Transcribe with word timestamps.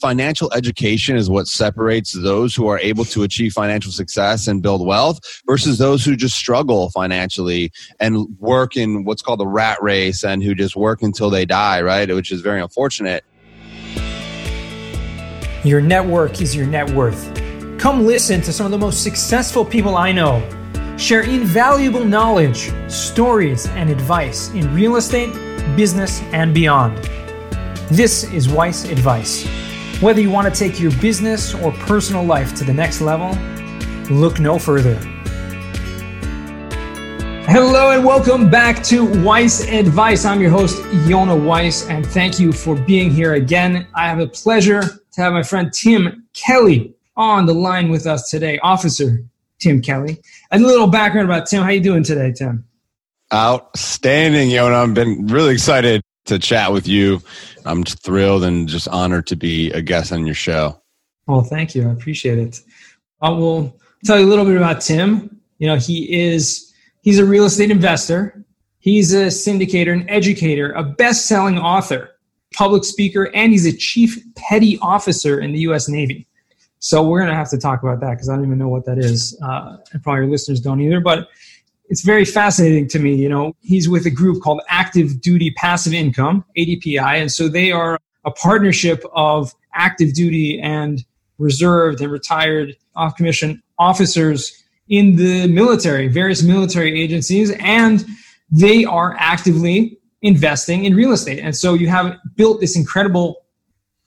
financial 0.00 0.52
education 0.54 1.16
is 1.16 1.28
what 1.28 1.46
separates 1.46 2.12
those 2.12 2.54
who 2.54 2.66
are 2.68 2.78
able 2.78 3.04
to 3.04 3.22
achieve 3.22 3.52
financial 3.52 3.92
success 3.92 4.46
and 4.46 4.62
build 4.62 4.86
wealth 4.86 5.20
versus 5.46 5.78
those 5.78 6.04
who 6.04 6.16
just 6.16 6.36
struggle 6.36 6.90
financially 6.90 7.70
and 8.00 8.26
work 8.38 8.76
in 8.76 9.04
what's 9.04 9.22
called 9.22 9.40
the 9.40 9.46
rat 9.46 9.80
race 9.82 10.24
and 10.24 10.42
who 10.42 10.54
just 10.54 10.74
work 10.74 11.02
until 11.02 11.28
they 11.28 11.44
die, 11.44 11.82
right? 11.82 12.12
Which 12.12 12.32
is 12.32 12.40
very 12.40 12.60
unfortunate. 12.60 13.24
Your 15.62 15.82
network 15.82 16.40
is 16.40 16.56
your 16.56 16.66
net 16.66 16.90
worth. 16.90 17.38
Come 17.78 18.06
listen 18.06 18.40
to 18.42 18.52
some 18.52 18.66
of 18.66 18.72
the 18.72 18.78
most 18.78 19.02
successful 19.02 19.64
people 19.64 19.96
I 19.96 20.12
know 20.12 20.42
share 20.96 21.22
invaluable 21.22 22.04
knowledge, 22.04 22.70
stories, 22.88 23.66
and 23.68 23.88
advice 23.88 24.50
in 24.50 24.72
real 24.74 24.96
estate, 24.96 25.32
business, 25.74 26.20
and 26.32 26.52
beyond. 26.52 26.98
This 27.90 28.24
is 28.24 28.50
Weiss 28.50 28.84
Advice. 28.84 29.69
Whether 30.00 30.22
you 30.22 30.30
want 30.30 30.52
to 30.52 30.58
take 30.58 30.80
your 30.80 30.92
business 30.92 31.52
or 31.52 31.72
personal 31.72 32.24
life 32.24 32.54
to 32.54 32.64
the 32.64 32.72
next 32.72 33.02
level, 33.02 33.36
look 34.08 34.40
no 34.40 34.58
further. 34.58 34.94
Hello 37.44 37.90
and 37.90 38.02
welcome 38.02 38.48
back 38.48 38.82
to 38.84 39.04
Weiss 39.22 39.62
Advice. 39.68 40.24
I'm 40.24 40.40
your 40.40 40.52
host, 40.52 40.82
Yona 41.04 41.38
Weiss, 41.44 41.86
and 41.90 42.06
thank 42.06 42.40
you 42.40 42.50
for 42.50 42.76
being 42.76 43.10
here 43.10 43.34
again. 43.34 43.86
I 43.94 44.08
have 44.08 44.20
a 44.20 44.26
pleasure 44.26 44.80
to 44.80 45.20
have 45.20 45.34
my 45.34 45.42
friend 45.42 45.70
Tim 45.70 46.26
Kelly 46.32 46.94
on 47.14 47.44
the 47.44 47.52
line 47.52 47.90
with 47.90 48.06
us 48.06 48.30
today. 48.30 48.58
Officer 48.60 49.22
Tim 49.58 49.82
Kelly. 49.82 50.18
A 50.50 50.58
little 50.58 50.86
background 50.86 51.28
about 51.28 51.46
Tim. 51.46 51.62
How 51.62 51.68
you 51.68 51.80
doing 51.80 52.04
today, 52.04 52.32
Tim? 52.32 52.64
Outstanding, 53.34 54.48
Yona. 54.48 54.82
I've 54.82 54.94
been 54.94 55.26
really 55.26 55.52
excited 55.52 56.00
to 56.30 56.38
chat 56.38 56.72
with 56.72 56.88
you. 56.88 57.20
I'm 57.64 57.84
thrilled 57.84 58.44
and 58.44 58.68
just 58.68 58.88
honored 58.88 59.26
to 59.28 59.36
be 59.36 59.70
a 59.72 59.82
guest 59.82 60.12
on 60.12 60.24
your 60.24 60.34
show. 60.34 60.80
Well, 61.26 61.42
thank 61.42 61.74
you. 61.74 61.88
I 61.88 61.92
appreciate 61.92 62.38
it. 62.38 62.60
I 63.20 63.28
will 63.28 63.78
tell 64.04 64.18
you 64.18 64.26
a 64.26 64.30
little 64.30 64.44
bit 64.44 64.56
about 64.56 64.80
Tim. 64.80 65.40
You 65.58 65.66
know, 65.66 65.76
he 65.76 66.20
is 66.20 66.72
he's 67.02 67.18
a 67.18 67.24
real 67.24 67.44
estate 67.44 67.70
investor. 67.70 68.44
He's 68.78 69.12
a 69.12 69.26
syndicator, 69.26 69.92
an 69.92 70.08
educator, 70.08 70.72
a 70.72 70.82
best-selling 70.82 71.58
author, 71.58 72.16
public 72.54 72.84
speaker, 72.84 73.30
and 73.34 73.52
he's 73.52 73.66
a 73.66 73.76
chief 73.76 74.18
petty 74.36 74.78
officer 74.80 75.40
in 75.40 75.52
the 75.52 75.58
U.S. 75.60 75.86
Navy. 75.86 76.26
So 76.78 77.06
we're 77.06 77.18
going 77.18 77.30
to 77.30 77.36
have 77.36 77.50
to 77.50 77.58
talk 77.58 77.82
about 77.82 78.00
that 78.00 78.12
because 78.12 78.30
I 78.30 78.36
don't 78.36 78.46
even 78.46 78.58
know 78.58 78.68
what 78.68 78.86
that 78.86 78.98
is. 78.98 79.38
Uh, 79.42 79.76
and 79.92 80.02
probably 80.02 80.22
your 80.22 80.30
listeners 80.30 80.60
don't 80.60 80.80
either. 80.80 81.00
But 81.00 81.28
it's 81.90 82.02
very 82.02 82.24
fascinating 82.24 82.88
to 82.88 82.98
me. 83.00 83.14
You 83.14 83.28
know, 83.28 83.54
he's 83.60 83.88
with 83.88 84.06
a 84.06 84.10
group 84.10 84.42
called 84.42 84.62
Active 84.68 85.20
Duty 85.20 85.50
Passive 85.50 85.92
Income, 85.92 86.44
ADPI. 86.56 87.20
And 87.20 87.30
so 87.30 87.48
they 87.48 87.72
are 87.72 87.98
a 88.24 88.30
partnership 88.30 89.04
of 89.12 89.52
active 89.74 90.14
duty 90.14 90.60
and 90.60 91.04
reserved 91.38 92.00
and 92.00 92.12
retired 92.12 92.76
off 92.94 93.16
commission 93.16 93.60
officers 93.78 94.62
in 94.88 95.16
the 95.16 95.48
military, 95.48 96.06
various 96.06 96.42
military 96.42 97.00
agencies, 97.00 97.52
and 97.60 98.04
they 98.50 98.84
are 98.84 99.16
actively 99.18 99.98
investing 100.22 100.84
in 100.84 100.94
real 100.94 101.12
estate. 101.12 101.38
And 101.40 101.56
so 101.56 101.74
you 101.74 101.88
have 101.88 102.16
built 102.36 102.60
this 102.60 102.76
incredible 102.76 103.36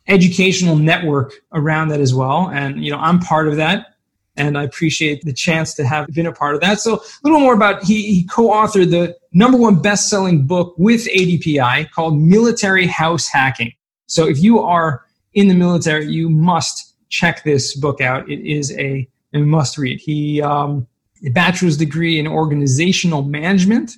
educational 0.08 0.76
network 0.76 1.34
around 1.54 1.89
that 1.89 2.00
as 2.00 2.14
well. 2.14 2.50
And, 2.50 2.84
you 2.84 2.92
know, 2.92 2.98
I'm 2.98 3.20
part 3.20 3.48
of 3.48 3.56
that. 3.58 3.92
And 4.36 4.58
I 4.58 4.64
appreciate 4.64 5.22
the 5.23 5.34
chance 5.34 5.76
to 5.76 5.86
have 5.86 6.08
been 6.08 6.26
a 6.26 6.31
part 6.31 6.56
of 6.56 6.62
that. 6.62 6.80
So 6.80 6.95
a 6.95 7.02
little 7.23 7.39
more 7.39 7.53
about 7.53 7.84
he, 7.84 8.02
he 8.14 8.23
co-authored 8.26 8.89
the 8.89 9.16
number 9.31 9.58
one 9.58 9.81
best-selling 9.81 10.48
book 10.48 10.73
with 10.78 11.08
ADPI 11.08 11.92
called 11.92 12.17
Military 12.17 12.88
House 12.88 13.28
Hacking. 13.28 13.73
So 14.08 14.28
if 14.28 14.42
you 14.42 14.59
are 14.59 15.06
in 15.34 15.48
the 15.48 15.54
military, 15.54 16.08
you 16.08 16.30
must 16.30 16.95
check 17.09 17.44
this 17.44 17.76
book 17.76 18.02
out. 18.02 18.30
It 18.30 18.39
is 18.39 18.72
a, 18.78 19.08
a 19.34 19.39
must 19.39 19.78
read. 19.78 20.00
He 20.00 20.42
um, 20.42 20.88
a 21.26 21.30
bachelor's 21.30 21.78
degree 21.78 22.20
in 22.20 22.28
organizational 22.28 23.23
management 23.23 23.94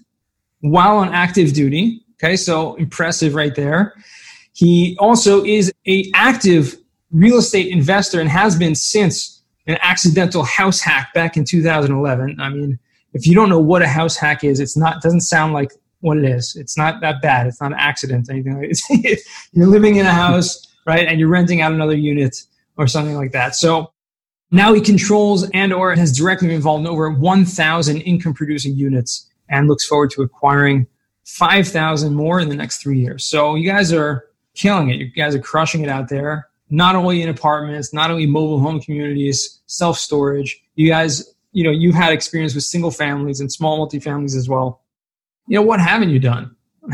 while 0.62 0.97
on 0.97 1.09
active 1.09 1.53
duty. 1.53 2.02
Okay, 2.16 2.35
so 2.35 2.75
impressive 2.75 3.35
right 3.35 3.56
there. 3.56 3.94
He 4.53 4.96
also 5.00 5.44
is 5.44 5.73
a 5.88 6.09
active 6.13 6.78
real 7.12 7.38
estate 7.38 7.72
investor 7.72 8.22
and 8.22 8.29
has 8.29 8.56
been 8.56 8.75
since 8.75 9.34
an 9.68 9.78
accidental 9.81 10.44
house 10.44 10.81
hack 10.81 11.14
back 11.14 11.38
in 11.38 11.46
2011. 11.46 12.40
I 12.40 12.50
mean, 12.50 12.80
if 13.14 13.26
you 13.26 13.34
don't 13.34 13.50
know 13.50 13.59
what 13.59 13.81
a 13.81 13.88
house 13.88 14.16
hack 14.16 14.44
is, 14.44 14.59
it's 14.59 14.78
not 14.78 15.02
doesn't 15.02 15.22
sound 15.22 15.53
like 15.53 15.72
what 16.02 16.18
it 16.18 16.26
is. 16.26 16.56
It's 16.56 16.78
not 16.78 17.02
that 17.02 17.22
bad. 17.22 17.48
It's 17.48 17.62
not 17.62 17.72
an 17.72 17.80
accident. 17.80 18.30
Anything 18.30 18.59
like 18.59 18.70
it. 18.90 19.22
you're 19.53 19.68
living 19.68 19.96
in 19.96 20.06
a 20.06 20.12
house, 20.12 20.68
right, 20.86 21.08
and 21.08 21.20
you're 21.20 21.30
renting 21.30 21.62
out 21.62 21.72
another 21.72 21.96
unit 21.96 22.44
or 22.78 22.88
something 22.88 23.16
like 23.16 23.31
that. 23.31 23.56
So 23.56 23.92
now 24.52 24.74
he 24.74 24.81
controls 24.81 25.50
and 25.52 25.74
or 25.74 25.96
has 25.96 26.16
directly 26.16 26.53
involved 26.53 26.82
in 26.82 26.88
over 26.88 27.09
1,000 27.09 28.02
income 28.02 28.34
producing 28.34 28.76
units 28.76 29.30
and 29.50 29.68
looks 29.68 29.86
forward 29.86 30.12
to 30.12 30.22
acquiring 30.22 30.88
5,000 31.26 32.14
more 32.14 32.40
in 32.40 32.50
the 32.50 32.56
next 32.56 32.78
three 32.78 33.00
years. 33.00 33.26
So 33.26 33.56
you 33.56 33.70
guys 33.70 33.92
are 33.92 34.26
killing 34.53 34.90
it. 34.90 34.97
You 34.97 35.09
guys 35.12 35.36
are 35.36 35.40
crushing 35.40 35.84
it 35.84 35.90
out 35.90 36.09
there. 36.09 36.47
Not 36.70 36.96
only 36.96 37.22
in 37.22 37.30
apartments, 37.30 37.94
not 37.94 38.09
only 38.09 38.26
mobile 38.26 38.59
home 38.59 38.80
communities, 38.80 39.62
self 39.68 39.98
storage. 39.98 40.62
You 40.76 40.90
guys, 40.90 41.36
you 41.52 41.64
know, 41.64 41.72
you've 41.72 41.96
had 41.96 42.12
experience 42.12 42.56
with 42.56 42.64
single 42.64 42.92
families 42.92 43.40
and 43.40 43.52
small 43.52 43.86
multifamilies 43.86 44.36
as 44.36 44.50
well. 44.50 44.81
You 45.48 45.56
know, 45.56 45.62
what 45.62 45.80
haven't 45.80 46.09
you 46.09 46.20
done? 46.20 46.56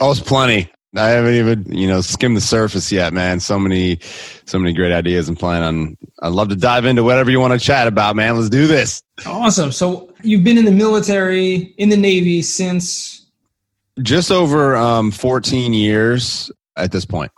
oh, 0.00 0.10
it's 0.10 0.20
plenty. 0.20 0.70
I 0.96 1.08
haven't 1.08 1.34
even, 1.34 1.64
you 1.76 1.88
know, 1.88 2.00
skimmed 2.00 2.36
the 2.36 2.40
surface 2.40 2.92
yet, 2.92 3.12
man. 3.12 3.40
So 3.40 3.58
many, 3.58 3.98
so 4.46 4.60
many 4.60 4.72
great 4.72 4.92
ideas 4.92 5.28
and 5.28 5.36
plan 5.36 5.62
on. 5.62 5.96
I'd 6.22 6.28
love 6.28 6.50
to 6.50 6.56
dive 6.56 6.84
into 6.84 7.02
whatever 7.02 7.32
you 7.32 7.40
want 7.40 7.52
to 7.52 7.58
chat 7.58 7.88
about, 7.88 8.14
man. 8.14 8.36
Let's 8.36 8.48
do 8.48 8.68
this. 8.68 9.02
Awesome. 9.26 9.72
So 9.72 10.12
you've 10.22 10.44
been 10.44 10.56
in 10.56 10.64
the 10.64 10.72
military, 10.72 11.74
in 11.78 11.88
the 11.88 11.96
Navy 11.96 12.42
since 12.42 13.26
just 14.02 14.30
over 14.30 14.76
um, 14.76 15.10
14 15.10 15.72
years 15.72 16.50
at 16.76 16.92
this 16.92 17.04
point. 17.04 17.32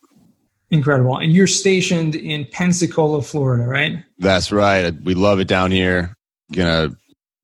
Incredible. 0.70 1.16
And 1.16 1.32
you're 1.32 1.46
stationed 1.46 2.14
in 2.16 2.46
Pensacola, 2.50 3.22
Florida, 3.22 3.64
right? 3.64 4.02
That's 4.18 4.50
right. 4.50 4.92
We 5.02 5.14
love 5.14 5.38
it 5.38 5.48
down 5.48 5.70
here. 5.70 6.16
Gonna 6.52 6.96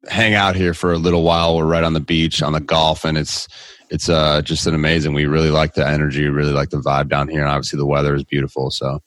hang 0.09 0.34
out 0.34 0.56
here 0.56 0.75
for 0.75 0.93
a 0.93 0.99
little 0.99 1.22
while. 1.22 1.56
We're 1.56 1.66
right 1.66 1.84
on 1.84 1.93
the 1.93 2.00
beach, 2.00 2.43
on 2.43 2.53
the 2.53 2.60
golf, 2.60 3.05
and 3.05 3.16
it's 3.16 3.47
it's 3.91 4.09
uh, 4.09 4.43
just 4.43 4.66
an 4.66 4.75
amazing. 4.75 5.12
We 5.15 5.27
really 5.27 5.50
like 5.50 5.75
the 5.75 5.87
energy, 5.87 6.28
really 6.28 6.53
like 6.53 6.71
the 6.71 6.78
vibe 6.78 7.09
down 7.09 7.28
here, 7.28 7.43
and 7.43 7.50
obviously 7.50 7.77
the 7.77 7.87
weather 7.87 8.15
is 8.15 8.25
beautiful. 8.25 8.71
So, 8.71 9.00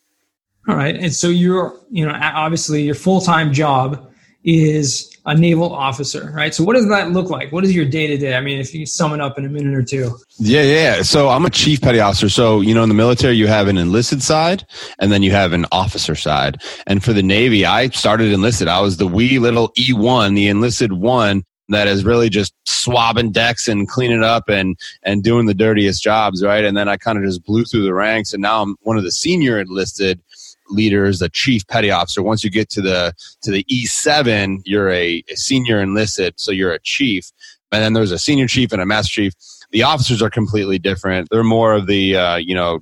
all 0.67 0.75
right. 0.75 0.95
And 0.95 1.13
so 1.13 1.27
you're, 1.27 1.77
you 1.89 2.05
know, 2.05 2.17
obviously 2.21 2.83
your 2.83 2.95
full 2.95 3.19
time 3.19 3.51
job 3.51 4.11
is 4.43 5.14
a 5.25 5.35
naval 5.35 5.73
officer, 5.73 6.31
right? 6.35 6.53
So 6.53 6.63
what 6.63 6.75
does 6.75 6.87
that 6.89 7.11
look 7.11 7.29
like? 7.29 7.51
What 7.51 7.63
is 7.63 7.75
your 7.75 7.85
day 7.85 8.07
to 8.07 8.17
day? 8.17 8.35
I 8.35 8.41
mean, 8.41 8.59
if 8.59 8.73
you 8.73 8.85
sum 8.85 9.13
it 9.13 9.21
up 9.21 9.37
in 9.37 9.45
a 9.45 9.49
minute 9.49 9.73
or 9.73 9.83
two. 9.83 10.15
Yeah, 10.37 10.61
yeah. 10.61 11.01
So 11.01 11.29
I'm 11.29 11.45
a 11.45 11.49
chief 11.49 11.81
petty 11.81 11.99
officer. 11.99 12.29
So, 12.29 12.61
you 12.61 12.75
know, 12.75 12.83
in 12.83 12.89
the 12.89 12.95
military, 12.95 13.35
you 13.35 13.47
have 13.47 13.67
an 13.67 13.77
enlisted 13.77 14.21
side 14.21 14.65
and 14.99 15.11
then 15.11 15.23
you 15.23 15.31
have 15.31 15.53
an 15.53 15.65
officer 15.71 16.15
side. 16.15 16.61
And 16.85 17.03
for 17.03 17.11
the 17.11 17.23
Navy, 17.23 17.65
I 17.65 17.89
started 17.89 18.31
enlisted. 18.31 18.67
I 18.67 18.81
was 18.81 18.97
the 18.97 19.07
wee 19.07 19.39
little 19.39 19.69
E1, 19.69 20.35
the 20.35 20.47
enlisted 20.47 20.93
one 20.93 21.43
that 21.69 21.87
is 21.87 22.05
really 22.05 22.29
just 22.29 22.53
swabbing 22.65 23.31
decks 23.31 23.67
and 23.67 23.87
cleaning 23.87 24.23
up 24.23 24.49
and 24.49 24.77
and 25.03 25.23
doing 25.23 25.45
the 25.45 25.53
dirtiest 25.53 26.03
jobs, 26.03 26.43
right? 26.43 26.63
And 26.63 26.77
then 26.77 26.87
I 26.87 26.97
kind 26.97 27.17
of 27.17 27.23
just 27.23 27.43
blew 27.43 27.65
through 27.65 27.83
the 27.83 27.93
ranks, 27.93 28.33
and 28.33 28.41
now 28.41 28.61
I'm 28.61 28.75
one 28.81 28.97
of 28.97 29.03
the 29.03 29.11
senior 29.11 29.59
enlisted 29.59 30.21
leaders, 30.69 31.21
a 31.21 31.29
chief 31.29 31.65
petty 31.67 31.91
officer. 31.91 32.21
Once 32.23 32.43
you 32.43 32.49
get 32.49 32.69
to 32.71 32.81
the 32.81 33.13
to 33.41 33.51
the 33.51 33.63
E7, 33.65 34.61
you're 34.65 34.89
a, 34.89 35.23
a 35.29 35.35
senior 35.35 35.81
enlisted, 35.81 36.33
so 36.37 36.51
you're 36.51 36.73
a 36.73 36.79
chief. 36.79 37.31
And 37.71 37.83
then 37.83 37.93
there's 37.93 38.11
a 38.11 38.19
senior 38.19 38.47
chief 38.47 38.71
and 38.71 38.81
a 38.81 38.85
master 38.85 39.11
chief. 39.11 39.33
The 39.71 39.83
officers 39.83 40.21
are 40.21 40.29
completely 40.29 40.79
different. 40.79 41.27
They're 41.29 41.43
more 41.43 41.73
of 41.73 41.87
the 41.87 42.15
uh, 42.15 42.35
you 42.37 42.55
know 42.55 42.81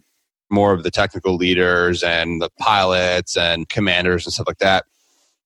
more 0.50 0.74
of 0.74 0.84
the 0.84 0.92
technical 0.92 1.36
leaders 1.36 2.04
and 2.04 2.42
the 2.42 2.50
pilots 2.60 3.36
and 3.36 3.68
commanders 3.70 4.26
and 4.26 4.34
stuff 4.34 4.48
like 4.48 4.60
that. 4.60 4.86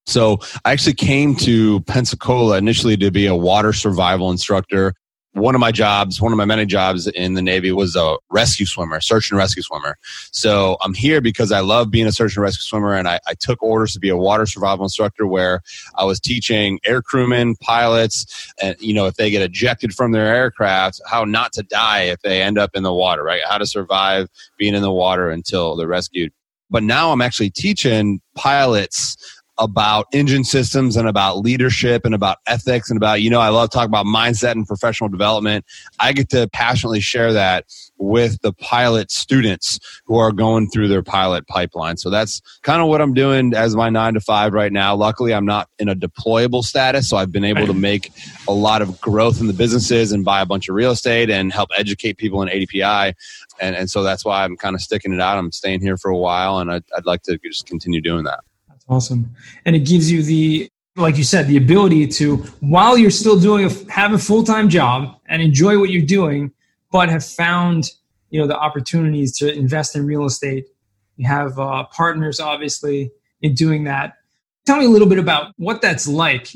So 0.06 0.40
I 0.64 0.72
actually 0.72 0.94
came 0.94 1.36
to 1.38 1.82
Pensacola 1.82 2.58
initially 2.58 2.98
to 2.98 3.12
be 3.12 3.26
a 3.26 3.36
water 3.36 3.74
survival 3.74 4.32
instructor 4.32 4.94
one 5.34 5.54
of 5.54 5.62
my 5.62 5.72
jobs, 5.72 6.20
one 6.20 6.32
of 6.32 6.38
my 6.38 6.46
many 6.46 6.66
jobs 6.66 7.08
in 7.08 7.36
the 7.36 7.42
Navy 7.42 7.72
was 7.72 7.96
a 7.96 8.18
rescue 8.32 8.66
swimmer, 8.66 9.00
search 9.00 9.30
and 9.30 9.38
rescue 9.38 9.62
swimmer. 9.62 9.98
So 10.32 10.78
I'm 10.82 10.94
here 10.94 11.22
because 11.22 11.52
I 11.52 11.60
love 11.60 11.92
being 11.92 12.08
a 12.08 12.12
search 12.12 12.36
and 12.36 12.44
rescue 12.44 12.64
swimmer, 12.64 12.96
and 12.96 13.08
I, 13.08 13.20
I 13.28 13.36
took 13.36 13.62
orders 13.62 13.94
to 13.94 14.00
be 14.00 14.10
a 14.10 14.18
water 14.18 14.46
survival 14.46 14.86
instructor 14.86 15.28
where 15.28 15.62
I 15.96 16.06
was 16.06 16.20
teaching 16.20 16.80
air 16.86 17.02
crewmen, 17.02 17.56
pilots, 17.58 18.52
and 18.62 18.76
you 18.80 18.94
know 18.94 19.06
if 19.06 19.16
they 19.16 19.30
get 19.30 19.42
ejected 19.42 19.94
from 19.94 20.12
their 20.12 20.34
aircraft, 20.34 21.02
how 21.08 21.24
not 21.24 21.54
to 21.54 21.64
die 21.64 22.04
if 22.04 22.22
they 22.22 22.42
end 22.42 22.58
up 22.58 22.72
in 22.74 22.84
the 22.84 22.94
water, 22.94 23.24
right? 23.24 23.42
How 23.48 23.58
to 23.58 23.66
survive 23.66 24.30
being 24.58 24.74
in 24.74 24.82
the 24.82 24.92
water 24.92 25.30
until 25.30 25.76
they're 25.76 25.88
rescued. 25.88 26.32
But 26.70 26.84
now 26.84 27.12
I'm 27.12 27.22
actually 27.22 27.52
teaching 27.52 28.20
pilots 28.36 29.16
about 29.60 30.08
engine 30.12 30.44
systems 30.44 30.96
and 30.96 31.08
about 31.08 31.40
leadership 31.40 32.06
and 32.06 32.14
about 32.14 32.38
ethics 32.48 32.90
and 32.90 32.98
about, 32.98 33.22
you 33.22 33.30
know, 33.30 33.40
I 33.40 33.50
love 33.50 33.70
talking 33.70 33.90
about 33.90 34.06
mindset 34.06 34.52
and 34.52 34.68
professional 34.68 35.10
development. 35.10 35.66
I 36.00 36.14
get 36.14 36.30
to 36.30 36.48
passionately 36.50 37.00
share 37.00 37.34
that 37.34 37.66
with 37.98 38.40
the 38.42 38.54
pilot 38.54 39.12
students 39.12 39.80
who 40.06 40.18
are 40.18 40.32
going 40.32 40.70
through 40.70 40.88
their 40.88 41.02
pilot 41.02 41.48
pipeline. 41.48 41.98
So 41.98 42.10
that's 42.10 42.42
kind 42.62 42.82
of 42.82 42.88
what 42.88 43.02
I'm 43.02 43.14
doing 43.14 43.54
as 43.54 43.76
my 43.76 43.90
nine 43.90 44.14
to 44.14 44.20
five 44.20 44.54
right 44.54 44.72
now. 44.72 44.96
Luckily, 44.96 45.34
I'm 45.34 45.46
not 45.46 45.70
in 45.80 45.90
a 45.90 45.96
deployable 45.96 46.64
status. 46.64 47.10
So 47.10 47.18
I've 47.18 47.32
been 47.32 47.44
able 47.44 47.66
to 47.66 47.74
make 47.74 48.12
a 48.48 48.54
lot 48.54 48.82
of 48.82 49.00
growth 49.02 49.42
in 49.42 49.48
the 49.48 49.54
businesses 49.54 50.12
and 50.12 50.24
buy 50.24 50.42
a 50.42 50.46
bunch 50.46 50.70
of 50.70 50.76
real 50.76 50.92
estate 50.92 51.30
and 51.30 51.52
help 51.52 51.70
educate 51.76 52.18
people 52.18 52.42
in 52.42 52.50
ADPI. 52.50 53.14
And, 53.60 53.76
and 53.76 53.90
so 53.90 54.04
that's 54.04 54.24
why 54.24 54.44
I'm 54.44 54.56
kind 54.56 54.76
of 54.76 54.82
sticking 54.82 55.14
it 55.14 55.20
out. 55.20 55.38
I'm 55.38 55.52
staying 55.52 55.82
here 55.82 55.98
for 55.98 56.12
a 56.12 56.18
while 56.18 56.60
and 56.60 56.72
I'd, 56.72 56.84
I'd 56.96 57.06
like 57.06 57.24
to 57.24 57.38
just 57.40 57.66
continue 57.66 58.02
doing 58.02 58.24
that. 58.26 58.42
Awesome. 58.90 59.36
And 59.66 59.76
it 59.76 59.80
gives 59.80 60.12
you 60.12 60.24
the 60.24 60.70
like 60.98 61.16
you 61.16 61.24
said, 61.24 61.48
the 61.48 61.58
ability 61.58 62.08
to, 62.08 62.38
while 62.60 62.98
you're 62.98 63.12
still 63.12 63.40
doing 63.40 63.66
a, 63.66 63.92
have 63.92 64.14
a 64.14 64.18
full 64.18 64.44
time 64.44 64.68
job 64.68 65.20
and 65.28 65.42
enjoy 65.42 65.80
what 65.80 65.92
you're 65.92 66.06
doing, 66.06 66.52
but 66.92 67.08
have 67.10 67.24
found 67.24 67.92
you 68.30 68.42
know 68.42 68.48
the 68.48 68.58
opportunities 68.58 69.38
to 69.38 69.54
invest 69.54 69.96
in 69.96 70.06
real 70.06 70.26
estate. 70.26 70.68
You 71.16 71.28
have 71.28 71.58
uh, 71.58 71.86
partners, 71.86 72.40
obviously, 72.40 73.12
in 73.42 73.54
doing 73.54 73.86
that. 73.86 74.16
Tell 74.66 74.78
me 74.78 74.86
a 74.86 74.90
little 74.90 75.08
bit 75.08 75.20
about 75.20 75.54
what 75.58 75.82
that's 75.82 76.08
like 76.08 76.50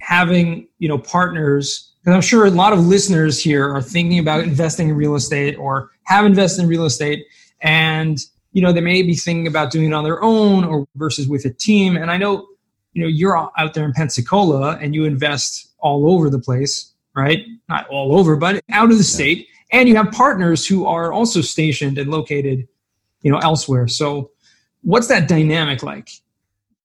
having 0.00 0.68
you 0.78 0.88
know 0.88 0.98
partners. 0.98 1.92
Because 2.00 2.14
I'm 2.14 2.20
sure 2.22 2.46
a 2.46 2.50
lot 2.50 2.72
of 2.72 2.80
listeners 2.80 3.42
here 3.42 3.68
are 3.74 3.82
thinking 3.82 4.18
about 4.20 4.44
investing 4.44 4.88
in 4.88 4.96
real 4.96 5.16
estate 5.16 5.56
or 5.56 5.90
have 6.04 6.24
invested 6.24 6.62
in 6.62 6.68
real 6.68 6.84
estate, 6.84 7.24
and 7.60 8.18
you 8.56 8.62
know 8.62 8.72
they 8.72 8.80
may 8.80 9.02
be 9.02 9.14
thinking 9.14 9.46
about 9.46 9.70
doing 9.70 9.88
it 9.88 9.92
on 9.92 10.02
their 10.02 10.22
own 10.22 10.64
or 10.64 10.88
versus 10.96 11.28
with 11.28 11.44
a 11.44 11.50
team. 11.50 11.94
And 11.94 12.10
I 12.10 12.16
know 12.16 12.46
you 12.94 13.02
know 13.02 13.08
you're 13.08 13.36
out 13.36 13.74
there 13.74 13.84
in 13.84 13.92
Pensacola 13.92 14.78
and 14.80 14.94
you 14.94 15.04
invest 15.04 15.68
all 15.78 16.10
over 16.10 16.30
the 16.30 16.38
place, 16.38 16.90
right? 17.14 17.44
Not 17.68 17.86
all 17.88 18.18
over, 18.18 18.34
but 18.34 18.64
out 18.70 18.90
of 18.90 18.96
the 18.96 19.04
state 19.04 19.46
and 19.72 19.90
you 19.90 19.96
have 19.96 20.10
partners 20.12 20.66
who 20.66 20.86
are 20.86 21.12
also 21.12 21.42
stationed 21.42 21.98
and 21.98 22.10
located 22.10 22.66
you 23.22 23.30
know 23.30 23.38
elsewhere 23.38 23.88
so 23.88 24.30
what's 24.82 25.08
that 25.08 25.28
dynamic 25.28 25.82
like 25.82 26.10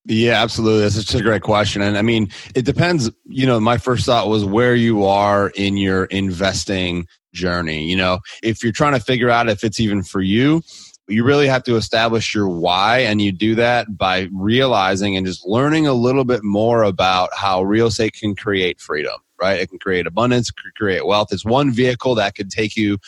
yeah, 0.04 0.42
absolutely. 0.42 0.80
That's 0.80 0.96
such 0.96 1.14
a 1.14 1.22
great 1.22 1.42
question. 1.42 1.80
And 1.80 1.96
I 1.96 2.02
mean, 2.02 2.28
it 2.56 2.64
depends. 2.64 3.08
You 3.28 3.46
know, 3.46 3.60
my 3.60 3.78
first 3.78 4.04
thought 4.04 4.28
was 4.28 4.44
where 4.44 4.74
you 4.74 5.04
are 5.04 5.52
in 5.54 5.76
your 5.76 6.06
investing 6.06 7.06
journey. 7.32 7.84
You 7.84 7.94
know, 7.94 8.18
if 8.42 8.64
you're 8.64 8.72
trying 8.72 8.94
to 8.94 8.98
figure 8.98 9.30
out 9.30 9.48
if 9.48 9.62
it's 9.62 9.78
even 9.78 10.02
for 10.02 10.20
you, 10.20 10.60
you 11.08 11.24
really 11.24 11.46
have 11.46 11.64
to 11.64 11.76
establish 11.76 12.34
your 12.34 12.48
why. 12.48 12.98
And 12.98 13.20
you 13.20 13.32
do 13.32 13.54
that 13.56 13.96
by 13.96 14.28
realizing 14.32 15.16
and 15.16 15.26
just 15.26 15.46
learning 15.46 15.86
a 15.86 15.94
little 15.94 16.24
bit 16.24 16.42
more 16.42 16.82
about 16.82 17.30
how 17.34 17.62
real 17.62 17.88
estate 17.88 18.14
can 18.14 18.34
create 18.36 18.80
freedom 18.80 19.20
right? 19.42 19.60
It 19.60 19.68
can 19.68 19.78
create 19.78 20.06
abundance, 20.06 20.50
can 20.50 20.70
create 20.76 21.04
wealth. 21.04 21.32
It's 21.32 21.44
one 21.44 21.72
vehicle 21.72 22.14
that 22.14 22.34
could 22.34 22.48
take 22.48 22.76
you 22.76 22.98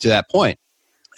to 0.00 0.08
that 0.08 0.28
point. 0.30 0.58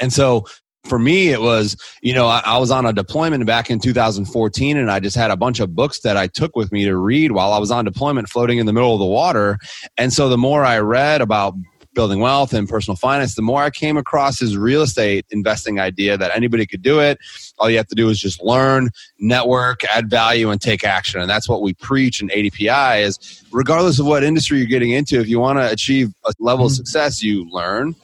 And 0.00 0.12
so 0.12 0.44
for 0.84 0.98
me, 0.98 1.28
it 1.28 1.40
was, 1.40 1.76
you 2.02 2.12
know, 2.12 2.26
I, 2.26 2.42
I, 2.44 2.58
was 2.58 2.70
on 2.70 2.84
a 2.84 2.92
deployment 2.92 3.46
back 3.46 3.70
in 3.70 3.78
2014 3.78 4.76
and 4.76 4.90
I 4.90 5.00
just 5.00 5.16
had 5.16 5.31
a 5.31 5.36
bunch 5.36 5.60
of 5.60 5.75
books 5.75 6.00
that 6.00 6.19
I 6.19 6.26
took 6.26 6.56
with 6.56 6.72
me 6.72 6.84
to 6.84 6.96
read 6.96 7.32
while 7.32 7.54
I 7.54 7.58
was 7.58 7.70
on 7.70 7.86
deployment 7.86 8.28
floating 8.28 8.58
in 8.58 8.66
the 8.66 8.72
middle 8.72 8.92
of 8.92 8.98
the 8.98 9.06
water. 9.06 9.58
And 9.96 10.12
so 10.12 10.28
the 10.28 10.36
more 10.36 10.62
I 10.62 10.78
read 10.81 11.22
about 11.22 11.54
building 11.94 12.20
wealth 12.20 12.52
and 12.52 12.69
personal 12.69 12.96
finance, 12.96 13.35
the 13.35 13.43
more 13.43 13.62
I 13.62 13.70
came 13.70 13.96
across 13.96 14.38
his 14.38 14.56
real 14.56 14.82
estate 14.82 15.26
investing 15.31 15.81
idea 15.81 16.17
that 16.17 16.35
anybody 16.35 16.67
could 16.67 16.82
do 16.82 17.00
it. 17.00 17.19
All 17.58 17.70
you 17.70 17.76
have 17.76 17.87
to 17.88 17.94
do 17.94 18.08
is 18.08 18.19
just 18.19 18.43
learn, 18.43 18.91
network, 19.19 19.85
add 19.85 20.11
value, 20.11 20.50
and 20.50 20.61
take 20.61 20.85
action. 20.85 21.20
And 21.20 21.31
that's 21.31 21.49
what 21.49 21.62
we 21.62 21.75
preach 21.75 22.20
in 22.20 22.29
ADPI 22.29 23.02
is 23.02 23.44
regardless 23.52 23.99
of 23.99 24.06
what 24.06 24.25
industry 24.25 24.58
you're 24.58 24.67
getting 24.67 24.91
into, 24.91 25.20
if 25.20 25.29
you 25.29 25.38
want 25.38 25.58
to 25.58 25.70
achieve 25.70 26.12
a 26.25 26.32
level 26.38 26.67
of 26.67 26.73
mm-hmm. 26.73 26.76
success, 26.76 27.23
you 27.23 27.49
learn 27.50 27.94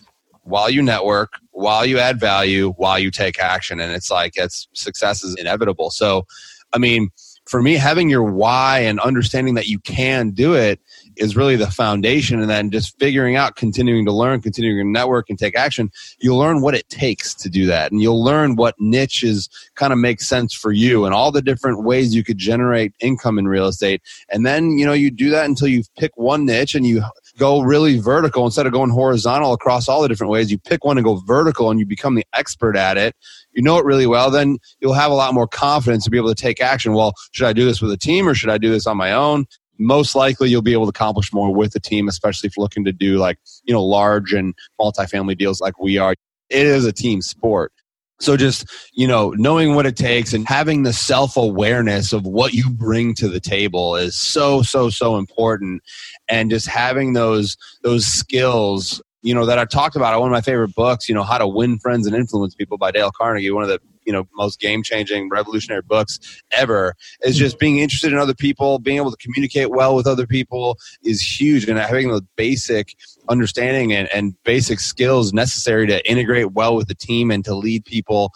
while 0.44 0.70
you 0.70 0.82
network, 0.82 1.34
while 1.52 1.84
you 1.84 1.98
add 1.98 2.18
value, 2.18 2.70
while 2.72 2.98
you 2.98 3.10
take 3.10 3.38
action. 3.38 3.80
And 3.80 3.92
it's 3.92 4.10
like 4.10 4.32
it's 4.36 4.68
success 4.72 5.22
is 5.22 5.34
inevitable. 5.36 5.90
So 5.90 6.26
I 6.72 6.78
mean, 6.78 7.10
for 7.46 7.62
me, 7.62 7.74
having 7.74 8.08
your 8.08 8.22
why 8.22 8.80
and 8.80 9.00
understanding 9.00 9.54
that 9.54 9.66
you 9.66 9.80
can 9.80 10.30
do 10.30 10.54
it 10.54 10.80
is 11.16 11.36
really 11.36 11.56
the 11.56 11.70
foundation. 11.70 12.40
And 12.40 12.50
then 12.50 12.70
just 12.70 12.98
figuring 12.98 13.36
out, 13.36 13.56
continuing 13.56 14.04
to 14.06 14.12
learn, 14.12 14.40
continuing 14.40 14.86
to 14.86 14.90
network 14.90 15.28
and 15.28 15.38
take 15.38 15.56
action, 15.56 15.90
you'll 16.18 16.38
learn 16.38 16.60
what 16.60 16.74
it 16.74 16.88
takes 16.88 17.34
to 17.34 17.48
do 17.48 17.66
that. 17.66 17.92
And 17.92 18.00
you'll 18.00 18.22
learn 18.22 18.56
what 18.56 18.74
niches 18.78 19.48
kind 19.74 19.92
of 19.92 19.98
make 19.98 20.20
sense 20.20 20.54
for 20.54 20.72
you 20.72 21.04
and 21.04 21.14
all 21.14 21.32
the 21.32 21.42
different 21.42 21.84
ways 21.84 22.14
you 22.14 22.24
could 22.24 22.38
generate 22.38 22.92
income 23.00 23.38
in 23.38 23.48
real 23.48 23.66
estate. 23.66 24.02
And 24.30 24.46
then, 24.46 24.78
you 24.78 24.86
know, 24.86 24.92
you 24.92 25.10
do 25.10 25.30
that 25.30 25.46
until 25.46 25.68
you 25.68 25.82
pick 25.98 26.12
one 26.16 26.44
niche 26.44 26.74
and 26.74 26.86
you 26.86 27.02
go 27.38 27.62
really 27.62 27.98
vertical 27.98 28.44
instead 28.44 28.66
of 28.66 28.72
going 28.72 28.90
horizontal 28.90 29.52
across 29.52 29.88
all 29.88 30.02
the 30.02 30.08
different 30.08 30.30
ways. 30.30 30.50
You 30.50 30.58
pick 30.58 30.84
one 30.84 30.98
and 30.98 31.04
go 31.04 31.16
vertical 31.26 31.70
and 31.70 31.80
you 31.80 31.86
become 31.86 32.14
the 32.14 32.26
expert 32.34 32.76
at 32.76 32.96
it. 32.96 33.16
You 33.52 33.62
know 33.62 33.78
it 33.78 33.84
really 33.84 34.06
well, 34.06 34.30
then 34.30 34.58
you'll 34.80 34.92
have 34.92 35.10
a 35.10 35.14
lot 35.14 35.34
more 35.34 35.48
confidence 35.48 36.04
to 36.04 36.10
be 36.10 36.18
able 36.18 36.28
to 36.28 36.40
take 36.40 36.60
action. 36.60 36.92
Well, 36.92 37.14
should 37.32 37.46
I 37.46 37.52
do 37.52 37.64
this 37.64 37.80
with 37.80 37.90
a 37.92 37.96
team 37.96 38.28
or 38.28 38.34
should 38.34 38.50
I 38.50 38.58
do 38.58 38.70
this 38.70 38.86
on 38.86 38.96
my 38.96 39.12
own? 39.12 39.46
Most 39.80 40.14
likely 40.14 40.50
you'll 40.50 40.62
be 40.62 40.74
able 40.74 40.84
to 40.84 40.90
accomplish 40.90 41.32
more 41.32 41.52
with 41.52 41.72
the 41.72 41.80
team, 41.80 42.06
especially 42.06 42.46
if 42.46 42.56
you're 42.56 42.62
looking 42.62 42.84
to 42.84 42.92
do 42.92 43.16
like, 43.16 43.38
you 43.64 43.72
know, 43.72 43.82
large 43.82 44.32
and 44.32 44.54
multifamily 44.80 45.36
deals 45.36 45.60
like 45.60 45.80
we 45.80 45.98
are. 45.98 46.14
It 46.50 46.66
is 46.66 46.84
a 46.84 46.92
team 46.92 47.22
sport. 47.22 47.72
So 48.20 48.36
just, 48.36 48.66
you 48.92 49.08
know, 49.08 49.30
knowing 49.30 49.74
what 49.74 49.86
it 49.86 49.96
takes 49.96 50.34
and 50.34 50.46
having 50.46 50.82
the 50.82 50.92
self-awareness 50.92 52.12
of 52.12 52.26
what 52.26 52.52
you 52.52 52.68
bring 52.68 53.14
to 53.14 53.28
the 53.28 53.40
table 53.40 53.96
is 53.96 54.14
so 54.14 54.60
so 54.60 54.90
so 54.90 55.16
important 55.16 55.82
and 56.28 56.50
just 56.50 56.66
having 56.66 57.14
those 57.14 57.56
those 57.82 58.04
skills 58.04 59.00
you 59.22 59.34
know 59.34 59.46
that 59.46 59.58
I 59.58 59.64
talked 59.64 59.96
about 59.96 60.18
one 60.18 60.30
of 60.30 60.32
my 60.32 60.40
favorite 60.40 60.74
books, 60.74 61.08
you 61.08 61.14
know, 61.14 61.22
How 61.22 61.38
to 61.38 61.46
Win 61.46 61.78
Friends 61.78 62.06
and 62.06 62.16
Influence 62.16 62.54
People 62.54 62.78
by 62.78 62.90
Dale 62.90 63.10
Carnegie, 63.10 63.50
one 63.50 63.62
of 63.62 63.68
the 63.68 63.80
you 64.04 64.12
know 64.12 64.26
most 64.34 64.60
game 64.60 64.82
changing 64.82 65.28
revolutionary 65.28 65.82
books 65.82 66.18
ever 66.52 66.94
is 67.24 67.36
just 67.36 67.58
being 67.58 67.78
interested 67.78 68.12
in 68.12 68.18
other 68.18 68.34
people 68.34 68.78
being 68.78 68.96
able 68.96 69.10
to 69.10 69.16
communicate 69.16 69.70
well 69.70 69.94
with 69.94 70.06
other 70.06 70.26
people 70.26 70.78
is 71.02 71.20
huge 71.20 71.68
and 71.68 71.78
having 71.78 72.10
the 72.10 72.22
basic 72.36 72.94
understanding 73.28 73.92
and, 73.92 74.08
and 74.12 74.34
basic 74.44 74.80
skills 74.80 75.32
necessary 75.32 75.86
to 75.86 76.10
integrate 76.10 76.52
well 76.52 76.76
with 76.76 76.88
the 76.88 76.94
team 76.94 77.30
and 77.30 77.44
to 77.44 77.54
lead 77.54 77.84
people. 77.84 78.32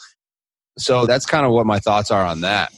So 0.78 1.06
that's 1.06 1.26
kind 1.26 1.44
of 1.44 1.52
what 1.52 1.66
my 1.66 1.78
thoughts 1.78 2.10
are 2.10 2.24
on 2.24 2.40
that. 2.42 2.72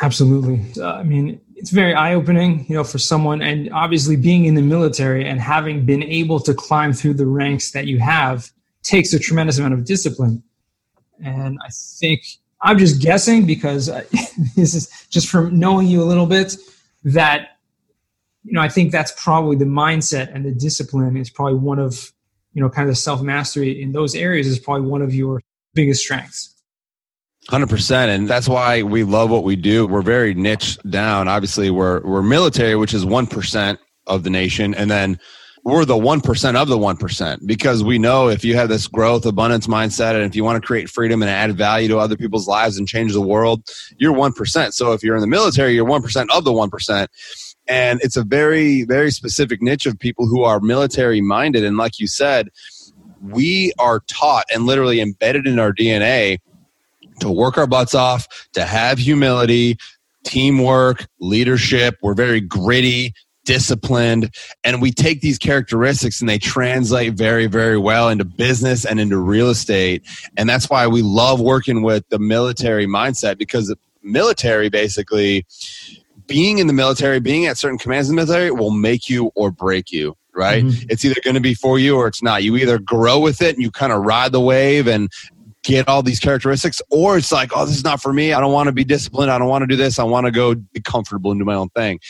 Absolutely. 0.00 0.64
Uh, 0.80 0.94
i 0.94 1.02
mean 1.02 1.40
it's 1.56 1.70
very 1.70 1.92
eye-opening 1.94 2.64
you 2.68 2.76
know 2.76 2.84
for 2.84 2.98
someone 2.98 3.42
and 3.42 3.70
obviously 3.72 4.16
being 4.16 4.44
in 4.46 4.54
the 4.54 4.62
military 4.62 5.28
and 5.28 5.40
having 5.40 5.84
been 5.84 6.02
able 6.02 6.40
to 6.40 6.54
climb 6.54 6.92
through 6.92 7.12
the 7.12 7.26
ranks 7.26 7.72
that 7.72 7.86
you 7.86 7.98
have 7.98 8.50
takes 8.82 9.12
a 9.12 9.18
tremendous 9.18 9.58
amount 9.58 9.74
of 9.74 9.84
discipline 9.84 10.42
and 11.24 11.58
I 11.64 11.68
think 11.70 12.24
I'm 12.62 12.78
just 12.78 13.00
guessing 13.00 13.46
because 13.46 13.86
this 14.56 14.74
is 14.74 14.90
just 15.10 15.28
from 15.28 15.58
knowing 15.58 15.86
you 15.86 16.02
a 16.02 16.04
little 16.04 16.26
bit 16.26 16.56
that 17.04 17.58
you 18.44 18.52
know 18.52 18.60
I 18.60 18.68
think 18.68 18.92
that's 18.92 19.12
probably 19.22 19.56
the 19.56 19.64
mindset 19.64 20.34
and 20.34 20.44
the 20.44 20.52
discipline 20.52 21.16
is 21.16 21.30
probably 21.30 21.58
one 21.58 21.78
of 21.78 22.12
you 22.52 22.62
know 22.62 22.68
kind 22.68 22.88
of 22.88 22.94
the 22.94 23.00
self 23.00 23.22
mastery 23.22 23.80
in 23.80 23.92
those 23.92 24.14
areas 24.14 24.46
is 24.46 24.58
probably 24.58 24.88
one 24.88 25.02
of 25.02 25.14
your 25.14 25.40
biggest 25.74 26.02
strengths. 26.02 26.54
100% 27.48 27.90
and 28.08 28.28
that's 28.28 28.48
why 28.48 28.82
we 28.82 29.02
love 29.02 29.30
what 29.30 29.44
we 29.44 29.56
do. 29.56 29.86
We're 29.86 30.02
very 30.02 30.34
niche 30.34 30.78
down. 30.88 31.26
Obviously 31.26 31.70
we're 31.70 32.00
we're 32.02 32.22
military 32.22 32.76
which 32.76 32.92
is 32.92 33.04
1% 33.04 33.78
of 34.06 34.22
the 34.24 34.30
nation. 34.30 34.74
And 34.74 34.90
then 34.90 35.18
we're 35.64 35.84
the 35.84 35.94
1% 35.94 36.56
of 36.56 36.68
the 36.68 36.78
1% 36.78 37.46
because 37.46 37.84
we 37.84 37.98
know 37.98 38.28
if 38.28 38.44
you 38.44 38.56
have 38.56 38.68
this 38.68 38.86
growth 38.86 39.26
abundance 39.26 39.66
mindset 39.66 40.14
and 40.14 40.24
if 40.24 40.34
you 40.34 40.42
want 40.42 40.60
to 40.60 40.66
create 40.66 40.88
freedom 40.88 41.22
and 41.22 41.30
add 41.30 41.56
value 41.56 41.88
to 41.88 41.98
other 41.98 42.16
people's 42.16 42.48
lives 42.48 42.78
and 42.78 42.88
change 42.88 43.12
the 43.12 43.20
world 43.20 43.62
you're 43.98 44.14
1% 44.14 44.72
so 44.72 44.92
if 44.92 45.02
you're 45.02 45.14
in 45.14 45.20
the 45.20 45.26
military 45.26 45.74
you're 45.74 45.86
1% 45.86 46.26
of 46.30 46.44
the 46.44 46.52
1% 46.52 47.08
and 47.68 48.00
it's 48.02 48.16
a 48.16 48.24
very 48.24 48.84
very 48.84 49.10
specific 49.10 49.60
niche 49.60 49.86
of 49.86 49.98
people 49.98 50.26
who 50.26 50.42
are 50.42 50.60
military 50.60 51.20
minded. 51.20 51.64
And 51.64 51.76
like 51.76 51.98
you 51.98 52.06
said 52.06 52.48
we 53.22 53.72
are 53.78 54.00
taught 54.08 54.44
and 54.52 54.66
literally 54.66 55.00
embedded 55.00 55.46
in 55.46 55.58
our 55.58 55.72
DNA 55.72 56.38
to 57.20 57.30
work 57.30 57.58
our 57.58 57.66
butts 57.66 57.94
off, 57.94 58.26
to 58.54 58.64
have 58.64 58.98
humility, 58.98 59.76
teamwork, 60.24 61.06
leadership. 61.20 61.96
We're 62.02 62.14
very 62.14 62.40
gritty, 62.40 63.14
disciplined 63.44 64.34
and 64.64 64.82
we 64.82 64.92
take 64.92 65.20
these 65.20 65.38
characteristics 65.38 66.20
and 66.20 66.28
they 66.28 66.38
translate 66.38 67.14
very 67.14 67.46
very 67.46 67.78
well 67.78 68.08
into 68.08 68.24
business 68.24 68.84
and 68.84 69.00
into 69.00 69.16
real 69.16 69.48
estate 69.48 70.02
and 70.36 70.48
that's 70.48 70.68
why 70.68 70.86
we 70.86 71.00
love 71.02 71.40
working 71.40 71.82
with 71.82 72.06
the 72.10 72.18
military 72.18 72.86
mindset 72.86 73.38
because 73.38 73.68
the 73.68 73.78
military 74.02 74.68
basically 74.68 75.46
being 76.26 76.58
in 76.58 76.66
the 76.66 76.72
military 76.72 77.18
being 77.18 77.46
at 77.46 77.56
certain 77.56 77.78
commands 77.78 78.08
in 78.08 78.14
the 78.14 78.22
military 78.22 78.50
will 78.50 78.70
make 78.70 79.08
you 79.08 79.32
or 79.34 79.50
break 79.50 79.90
you 79.90 80.14
right 80.34 80.64
mm-hmm. 80.64 80.86
it's 80.90 81.04
either 81.04 81.20
going 81.24 81.34
to 81.34 81.40
be 81.40 81.54
for 81.54 81.78
you 81.78 81.96
or 81.96 82.06
it's 82.06 82.22
not 82.22 82.42
you 82.42 82.56
either 82.56 82.78
grow 82.78 83.18
with 83.18 83.40
it 83.40 83.54
and 83.54 83.62
you 83.62 83.70
kind 83.70 83.92
of 83.92 84.02
ride 84.04 84.32
the 84.32 84.40
wave 84.40 84.86
and 84.86 85.10
get 85.62 85.88
all 85.88 86.02
these 86.02 86.20
characteristics, 86.20 86.80
or 86.90 87.18
it's 87.18 87.32
like, 87.32 87.50
oh, 87.54 87.66
this 87.66 87.76
is 87.76 87.84
not 87.84 88.00
for 88.00 88.12
me. 88.12 88.32
I 88.32 88.40
don't 88.40 88.52
want 88.52 88.68
to 88.68 88.72
be 88.72 88.84
disciplined. 88.84 89.30
I 89.30 89.38
don't 89.38 89.48
want 89.48 89.62
to 89.62 89.66
do 89.66 89.76
this. 89.76 89.98
I 89.98 90.04
want 90.04 90.26
to 90.26 90.32
go 90.32 90.54
be 90.54 90.80
comfortable 90.80 91.30
and 91.30 91.40
do 91.40 91.44
my 91.44 91.54
own 91.54 91.68
thing. 91.70 92.00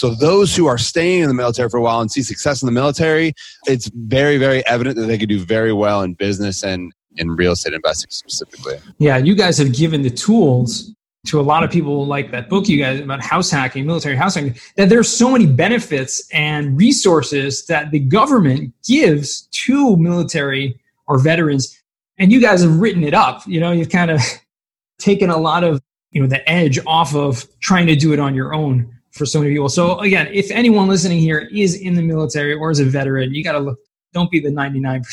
So 0.00 0.14
those 0.14 0.56
who 0.56 0.66
are 0.66 0.78
staying 0.78 1.24
in 1.24 1.28
the 1.28 1.34
military 1.34 1.68
for 1.68 1.76
a 1.76 1.82
while 1.82 2.00
and 2.00 2.10
see 2.10 2.22
success 2.22 2.62
in 2.62 2.66
the 2.66 2.72
military, 2.72 3.34
it's 3.66 3.90
very, 3.94 4.38
very 4.38 4.66
evident 4.66 4.96
that 4.96 5.04
they 5.04 5.18
could 5.18 5.28
do 5.28 5.38
very 5.38 5.74
well 5.74 6.00
in 6.00 6.14
business 6.14 6.64
and 6.64 6.90
in 7.16 7.32
real 7.32 7.52
estate 7.52 7.74
investing 7.74 8.08
specifically. 8.10 8.78
Yeah, 8.96 9.18
you 9.18 9.34
guys 9.34 9.58
have 9.58 9.74
given 9.74 10.00
the 10.00 10.08
tools 10.08 10.90
to 11.26 11.38
a 11.38 11.42
lot 11.42 11.64
of 11.64 11.70
people 11.70 12.06
like 12.06 12.30
that 12.30 12.48
book 12.48 12.66
you 12.66 12.78
guys 12.78 12.98
about 12.98 13.22
house 13.22 13.50
hacking, 13.50 13.84
military 13.84 14.16
house 14.16 14.36
hacking, 14.36 14.54
that 14.76 14.88
there's 14.88 15.14
so 15.14 15.30
many 15.30 15.44
benefits 15.44 16.26
and 16.32 16.78
resources 16.78 17.66
that 17.66 17.90
the 17.90 17.98
government 17.98 18.72
gives 18.88 19.48
to 19.66 19.98
military 19.98 20.80
or 21.08 21.18
veterans. 21.18 21.78
And 22.16 22.32
you 22.32 22.40
guys 22.40 22.62
have 22.62 22.78
written 22.78 23.04
it 23.04 23.12
up. 23.12 23.42
You 23.46 23.60
know, 23.60 23.70
you've 23.70 23.90
kind 23.90 24.10
of 24.10 24.22
taken 24.98 25.28
a 25.28 25.36
lot 25.36 25.62
of, 25.62 25.82
you 26.10 26.22
know, 26.22 26.26
the 26.26 26.48
edge 26.48 26.78
off 26.86 27.14
of 27.14 27.46
trying 27.60 27.86
to 27.88 27.96
do 27.96 28.14
it 28.14 28.18
on 28.18 28.34
your 28.34 28.54
own 28.54 28.96
for 29.20 29.26
so 29.26 29.38
many 29.38 29.52
people. 29.52 29.68
So 29.68 29.98
again, 30.00 30.28
if 30.32 30.50
anyone 30.50 30.88
listening 30.88 31.18
here 31.18 31.46
is 31.52 31.78
in 31.78 31.94
the 31.94 32.00
military 32.02 32.54
or 32.54 32.70
is 32.70 32.80
a 32.80 32.86
veteran, 32.86 33.34
you 33.34 33.44
got 33.44 33.52
to 33.52 33.58
look, 33.58 33.78
don't 34.14 34.30
be 34.30 34.40
the 34.40 34.48
99%. 34.48 35.04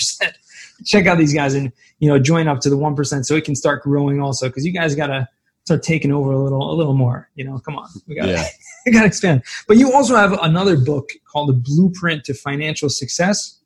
Check 0.85 1.07
out 1.07 1.17
these 1.17 1.33
guys 1.33 1.55
and, 1.55 1.73
you 1.99 2.07
know, 2.07 2.17
join 2.17 2.47
up 2.47 2.61
to 2.61 2.69
the 2.69 2.77
1% 2.77 3.25
so 3.25 3.35
it 3.35 3.43
can 3.43 3.53
start 3.53 3.83
growing 3.83 4.21
also. 4.21 4.49
Cause 4.49 4.63
you 4.63 4.71
guys 4.71 4.95
got 4.95 5.07
to, 5.07 5.27
start 5.65 5.83
taking 5.83 6.13
over 6.13 6.31
a 6.31 6.39
little 6.39 6.71
a 6.71 6.75
little 6.75 6.93
more 6.93 7.29
you 7.35 7.43
know 7.43 7.59
come 7.59 7.75
on 7.75 7.89
we 8.07 8.15
got 8.15 8.29
yeah. 8.29 8.45
we 8.85 8.91
got 8.93 9.01
to 9.01 9.05
expand 9.05 9.43
but 9.67 9.75
you 9.75 9.91
also 9.91 10.15
have 10.15 10.31
another 10.43 10.77
book 10.77 11.09
called 11.29 11.49
the 11.49 11.53
blueprint 11.53 12.23
to 12.23 12.33
financial 12.33 12.87
success 12.87 13.59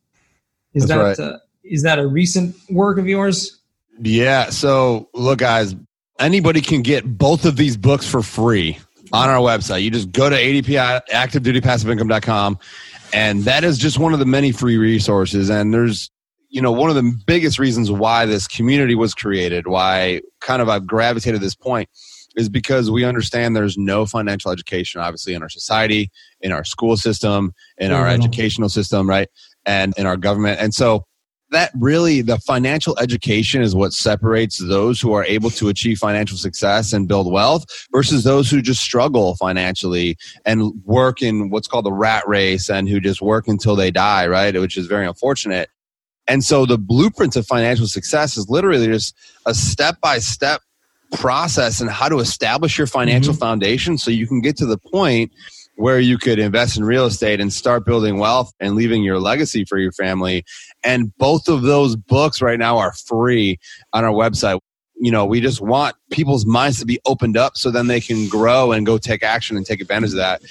is 0.74 0.88
That's 0.88 1.16
that 1.16 1.22
right. 1.22 1.34
uh, 1.34 1.38
is 1.62 1.84
that 1.84 2.00
a 2.00 2.06
recent 2.08 2.56
work 2.70 2.98
of 2.98 3.06
yours 3.06 3.60
yeah 4.00 4.50
so 4.50 5.10
look 5.14 5.38
guys 5.38 5.76
anybody 6.18 6.60
can 6.60 6.82
get 6.82 7.04
both 7.06 7.44
of 7.44 7.56
these 7.56 7.76
books 7.76 8.04
for 8.04 8.20
free 8.20 8.80
on 9.12 9.28
our 9.28 9.38
website 9.38 9.82
you 9.82 9.90
just 9.90 10.10
go 10.12 10.28
to 10.30 10.36
adp 10.36 11.02
activedutypassiveincome.com 11.10 12.58
and 13.12 13.42
that 13.42 13.64
is 13.64 13.78
just 13.78 13.98
one 13.98 14.12
of 14.12 14.18
the 14.18 14.26
many 14.26 14.52
free 14.52 14.76
resources 14.76 15.50
and 15.50 15.72
there's 15.72 16.10
you 16.52 16.60
know, 16.60 16.70
one 16.70 16.90
of 16.90 16.96
the 16.96 17.18
biggest 17.26 17.58
reasons 17.58 17.90
why 17.90 18.26
this 18.26 18.46
community 18.46 18.94
was 18.94 19.14
created, 19.14 19.66
why 19.66 20.20
kind 20.42 20.60
of 20.60 20.68
I've 20.68 20.86
gravitated 20.86 21.40
to 21.40 21.44
this 21.44 21.54
point, 21.54 21.88
is 22.36 22.50
because 22.50 22.90
we 22.90 23.04
understand 23.04 23.56
there's 23.56 23.78
no 23.78 24.04
financial 24.04 24.50
education, 24.50 25.00
obviously, 25.00 25.32
in 25.32 25.42
our 25.42 25.48
society, 25.48 26.10
in 26.42 26.52
our 26.52 26.62
school 26.62 26.98
system, 26.98 27.54
in 27.78 27.90
our 27.90 28.04
mm-hmm. 28.04 28.22
educational 28.22 28.68
system, 28.68 29.08
right? 29.08 29.28
And 29.64 29.94
in 29.96 30.04
our 30.04 30.18
government. 30.18 30.60
And 30.60 30.74
so 30.74 31.06
that 31.52 31.70
really, 31.78 32.22
the 32.22 32.38
financial 32.38 32.98
education 32.98 33.62
is 33.62 33.74
what 33.74 33.92
separates 33.92 34.58
those 34.58 35.00
who 35.00 35.12
are 35.12 35.24
able 35.24 35.50
to 35.50 35.68
achieve 35.68 35.98
financial 35.98 36.36
success 36.36 36.92
and 36.92 37.06
build 37.06 37.32
wealth 37.32 37.64
versus 37.92 38.24
those 38.24 38.50
who 38.50 38.60
just 38.60 38.82
struggle 38.82 39.36
financially 39.36 40.16
and 40.44 40.72
work 40.84 41.22
in 41.22 41.50
what's 41.50 41.68
called 41.68 41.84
the 41.84 41.92
rat 41.92 42.26
race 42.26 42.68
and 42.68 42.88
who 42.88 43.00
just 43.00 43.22
work 43.22 43.48
until 43.48 43.76
they 43.76 43.90
die, 43.90 44.26
right? 44.26 44.54
Which 44.54 44.76
is 44.76 44.86
very 44.86 45.06
unfortunate. 45.06 45.70
And 46.28 46.44
so 46.44 46.66
the 46.66 46.78
blueprint 46.78 47.36
of 47.36 47.46
financial 47.46 47.86
success 47.86 48.36
is 48.36 48.48
literally 48.48 48.86
just 48.86 49.14
a 49.46 49.54
step 49.54 50.00
by 50.00 50.18
step 50.18 50.62
process 51.12 51.80
and 51.80 51.90
how 51.90 52.08
to 52.08 52.18
establish 52.18 52.78
your 52.78 52.86
financial 52.86 53.32
mm-hmm. 53.32 53.40
foundation 53.40 53.98
so 53.98 54.10
you 54.10 54.26
can 54.26 54.40
get 54.40 54.56
to 54.56 54.66
the 54.66 54.78
point 54.78 55.32
where 55.76 55.98
you 55.98 56.18
could 56.18 56.38
invest 56.38 56.76
in 56.76 56.84
real 56.84 57.06
estate 57.06 57.40
and 57.40 57.52
start 57.52 57.84
building 57.84 58.18
wealth 58.18 58.52
and 58.60 58.74
leaving 58.74 59.02
your 59.02 59.18
legacy 59.18 59.64
for 59.64 59.78
your 59.78 59.92
family. 59.92 60.44
And 60.84 61.16
both 61.16 61.48
of 61.48 61.62
those 61.62 61.96
books 61.96 62.42
right 62.42 62.58
now 62.58 62.78
are 62.78 62.92
free 62.92 63.58
on 63.92 64.04
our 64.04 64.12
website. 64.12 64.58
You 64.96 65.10
know, 65.10 65.24
we 65.24 65.40
just 65.40 65.60
want 65.60 65.96
people's 66.10 66.46
minds 66.46 66.78
to 66.80 66.86
be 66.86 67.00
opened 67.06 67.36
up 67.36 67.56
so 67.56 67.70
then 67.70 67.86
they 67.86 68.00
can 68.00 68.28
grow 68.28 68.72
and 68.72 68.86
go 68.86 68.98
take 68.98 69.22
action 69.22 69.56
and 69.56 69.66
take 69.66 69.80
advantage 69.80 70.10
of 70.10 70.16
that. 70.16 70.42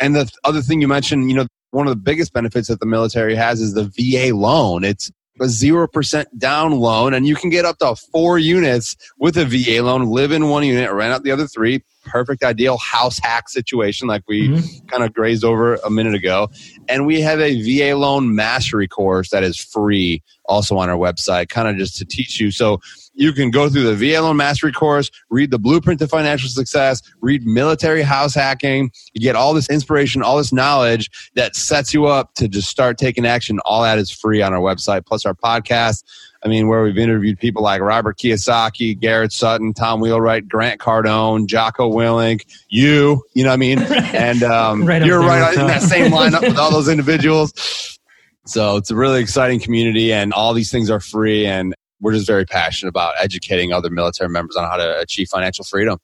And 0.00 0.16
the 0.16 0.30
other 0.44 0.62
thing 0.62 0.80
you 0.80 0.88
mentioned, 0.88 1.30
you 1.30 1.36
know, 1.36 1.46
one 1.70 1.86
of 1.86 1.90
the 1.90 2.00
biggest 2.00 2.32
benefits 2.32 2.68
that 2.68 2.80
the 2.80 2.86
military 2.86 3.34
has 3.34 3.60
is 3.60 3.74
the 3.74 3.90
VA 3.96 4.34
loan. 4.36 4.84
It's 4.84 5.10
a 5.42 5.46
0% 5.46 6.24
down 6.38 6.72
loan, 6.72 7.14
and 7.14 7.26
you 7.26 7.34
can 7.34 7.50
get 7.50 7.64
up 7.64 7.78
to 7.78 7.94
four 7.94 8.38
units 8.38 8.96
with 9.18 9.36
a 9.36 9.44
VA 9.44 9.82
loan, 9.82 10.06
live 10.06 10.32
in 10.32 10.48
one 10.48 10.64
unit, 10.64 10.90
rent 10.92 11.12
out 11.12 11.22
the 11.22 11.30
other 11.30 11.46
three. 11.46 11.82
Perfect, 12.04 12.42
ideal 12.42 12.78
house 12.78 13.18
hack 13.22 13.48
situation, 13.48 14.08
like 14.08 14.22
we 14.26 14.48
mm-hmm. 14.48 14.86
kind 14.86 15.04
of 15.04 15.12
grazed 15.12 15.44
over 15.44 15.76
a 15.76 15.90
minute 15.90 16.14
ago. 16.14 16.50
And 16.88 17.06
we 17.06 17.20
have 17.20 17.38
a 17.40 17.62
VA 17.62 17.96
loan 17.96 18.34
mastery 18.34 18.88
course 18.88 19.30
that 19.30 19.44
is 19.44 19.56
free 19.56 20.22
also 20.46 20.76
on 20.78 20.90
our 20.90 20.96
website, 20.96 21.48
kind 21.48 21.68
of 21.68 21.76
just 21.76 21.96
to 21.98 22.04
teach 22.04 22.40
you. 22.40 22.50
So 22.50 22.80
you 23.14 23.32
can 23.32 23.50
go 23.50 23.68
through 23.68 23.94
the 23.94 23.94
VA 23.94 24.20
Loan 24.20 24.36
Mastery 24.36 24.72
course, 24.72 25.10
read 25.30 25.50
the 25.50 25.58
Blueprint 25.58 26.00
to 26.00 26.08
Financial 26.08 26.48
Success, 26.48 27.02
read 27.20 27.44
Military 27.44 28.02
House 28.02 28.34
Hacking. 28.34 28.90
You 29.12 29.20
get 29.20 29.36
all 29.36 29.54
this 29.54 29.68
inspiration, 29.68 30.22
all 30.22 30.38
this 30.38 30.52
knowledge 30.52 31.10
that 31.34 31.54
sets 31.54 31.92
you 31.92 32.06
up 32.06 32.34
to 32.34 32.48
just 32.48 32.68
start 32.68 32.98
taking 32.98 33.26
action. 33.26 33.58
All 33.64 33.82
that 33.82 33.98
is 33.98 34.10
free 34.10 34.42
on 34.42 34.52
our 34.54 34.60
website, 34.60 35.06
plus 35.06 35.26
our 35.26 35.34
podcast. 35.34 36.04
I 36.44 36.48
mean, 36.48 36.66
where 36.66 36.82
we've 36.82 36.98
interviewed 36.98 37.38
people 37.38 37.62
like 37.62 37.80
Robert 37.80 38.18
Kiyosaki, 38.18 38.98
Garrett 38.98 39.32
Sutton, 39.32 39.72
Tom 39.72 40.00
Wheelwright, 40.00 40.48
Grant 40.48 40.80
Cardone, 40.80 41.46
Jocko 41.46 41.92
Willink, 41.92 42.44
you, 42.68 43.22
you 43.34 43.44
know 43.44 43.50
what 43.50 43.54
I 43.54 43.56
mean? 43.58 43.78
And 44.12 44.42
um, 44.42 44.84
right 44.84 45.04
you're 45.04 45.20
right 45.20 45.56
in 45.56 45.66
that 45.66 45.82
same 45.82 46.12
lineup 46.12 46.42
with 46.42 46.58
all 46.58 46.70
those 46.70 46.88
individuals. 46.88 47.98
So 48.46 48.76
it's 48.76 48.90
a 48.90 48.96
really 48.96 49.20
exciting 49.20 49.60
community, 49.60 50.12
and 50.12 50.32
all 50.32 50.52
these 50.52 50.70
things 50.70 50.90
are 50.90 51.00
free. 51.00 51.46
And 51.46 51.74
we're 52.02 52.12
just 52.12 52.26
very 52.26 52.44
passionate 52.44 52.90
about 52.90 53.14
educating 53.18 53.72
other 53.72 53.88
military 53.88 54.28
members 54.28 54.56
on 54.56 54.68
how 54.68 54.76
to 54.76 55.00
achieve 55.00 55.28
financial 55.28 55.64
freedom. 55.64 55.98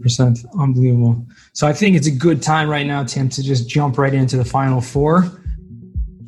Percent 0.00 0.44
unbelievable. 0.58 1.26
So 1.52 1.66
I 1.66 1.72
think 1.72 1.96
it's 1.96 2.06
a 2.06 2.12
good 2.12 2.42
time 2.42 2.68
right 2.68 2.86
now, 2.86 3.02
Tim, 3.02 3.28
to 3.30 3.42
just 3.42 3.68
jump 3.68 3.98
right 3.98 4.14
into 4.14 4.36
the 4.36 4.44
final 4.44 4.80
four. 4.80 5.30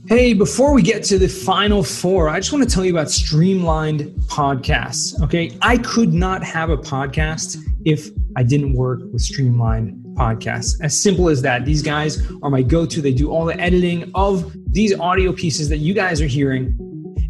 Hey, 0.09 0.35
before 0.35 0.75
we 0.75 0.83
get 0.83 1.05
to 1.05 1.19
the 1.19 1.29
final 1.29 1.85
four, 1.85 2.29
I 2.29 2.41
just 2.41 2.53
want 2.53 2.69
to 2.69 2.75
tell 2.75 2.85
you 2.85 2.93
about 2.93 3.11
Streamlined 3.11 4.01
Podcasts. 4.27 5.23
Okay. 5.23 5.57
I 5.63 5.79
could 5.79 6.13
not 6.13 6.43
have 6.43 6.71
a 6.71 6.77
podcast 6.77 7.57
if 7.85 8.09
I 8.37 8.43
didn't 8.43 8.75
work 8.75 9.01
with 9.13 9.23
Streamlined 9.23 10.05
Podcasts. 10.17 10.75
As 10.83 11.01
simple 11.01 11.29
as 11.29 11.41
that. 11.43 11.65
These 11.65 11.83
guys 11.83 12.21
are 12.43 12.51
my 12.51 12.63
go 12.63 12.85
to. 12.85 13.01
They 13.01 13.13
do 13.13 13.31
all 13.31 13.45
the 13.45 13.59
editing 13.59 14.11
of 14.15 14.53
these 14.67 14.99
audio 14.99 15.33
pieces 15.33 15.69
that 15.69 15.79
you 15.79 15.95
guys 15.95 16.21
are 16.21 16.27
hearing 16.27 16.77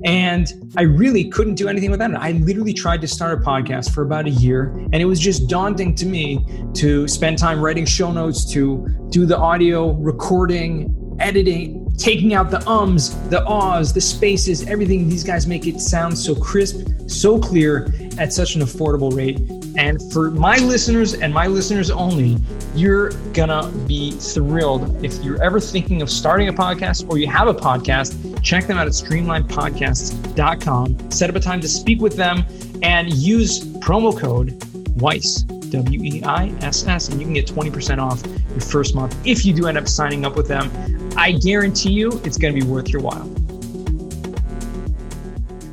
and 0.05 0.73
I 0.77 0.83
really 0.83 1.25
couldn't 1.25 1.55
do 1.55 1.69
anything 1.69 1.91
without 1.91 2.11
it. 2.11 2.17
I 2.17 2.33
literally 2.33 2.73
tried 2.73 3.01
to 3.03 3.09
start 3.09 3.39
a 3.39 3.43
podcast 3.43 3.93
for 3.93 4.03
about 4.03 4.27
a 4.27 4.31
year, 4.31 4.75
and 4.93 4.97
it 4.97 5.05
was 5.05 5.21
just 5.21 5.49
daunting 5.49 5.95
to 5.97 6.07
me 6.07 6.45
to 6.75 7.07
spend 7.07 7.39
time 7.39 7.61
writing 7.61 7.85
show 7.85 8.11
notes, 8.13 8.51
to 8.53 8.87
do 9.11 9.27
the 9.27 9.37
audio 9.37 9.93
recording, 9.93 11.17
editing, 11.21 11.95
taking 11.97 12.35
out 12.35 12.51
the 12.51 12.67
ums, 12.69 13.17
the 13.29 13.45
ahs, 13.45 13.93
the 13.93 14.01
spaces, 14.01 14.67
everything. 14.67 15.09
These 15.09 15.25
guys 15.25 15.47
make 15.47 15.67
it 15.67 15.81
sound 15.81 16.19
so 16.19 16.35
crisp, 16.35 16.89
so 17.07 17.39
clear 17.39 17.93
at 18.19 18.33
such 18.33 18.57
an 18.57 18.63
affordable 18.63 19.15
rate. 19.15 19.39
And 19.77 20.01
for 20.13 20.31
my 20.31 20.59
listeners 20.59 21.15
and 21.15 21.33
my 21.33 21.47
listeners 21.47 21.91
only, 21.91 22.37
you're 22.75 23.11
gonna 23.33 23.71
be 23.87 24.11
thrilled. 24.13 25.05
If 25.05 25.23
you're 25.25 25.43
ever 25.43 25.61
thinking 25.61 26.03
of 26.03 26.11
starting 26.11 26.49
a 26.49 26.53
podcast 26.53 27.09
or 27.09 27.19
you 27.19 27.27
have 27.29 27.49
a 27.49 27.55
podcast, 27.55 28.43
check 28.43 28.67
them 28.67 28.77
out 28.79 28.87
at 28.87 28.93
streamlinepodcasts.com. 28.93 31.11
Set 31.11 31.31
up 31.31 31.37
a 31.37 31.41
time 31.41 31.61
to 31.61 31.69
speak 31.69 32.01
with 32.01 32.17
them 32.17 32.45
and 32.83 33.13
use 33.13 33.65
promo 33.79 34.19
code 34.19 34.63
WEISS 34.97 35.43
W 35.71 36.03
E 36.03 36.23
I 36.23 36.49
S 36.61 36.87
S, 36.87 37.09
and 37.09 37.19
you 37.19 37.27
can 37.27 37.35
get 37.35 37.47
20% 37.47 37.99
off 37.99 38.23
your 38.51 38.61
first 38.61 38.95
month 38.95 39.17
if 39.27 39.45
you 39.45 39.55
do 39.55 39.67
end 39.67 39.79
up 39.79 39.89
signing 39.89 40.27
up 40.27 40.37
with 40.37 40.49
them. 40.49 40.71
I 41.17 41.33
guarantee 41.33 41.93
you 41.93 42.21
it's 42.25 42.37
going 42.37 42.55
to 42.55 42.61
be 42.61 42.67
worth 42.67 42.91
your 42.91 43.01
while. 43.01 43.27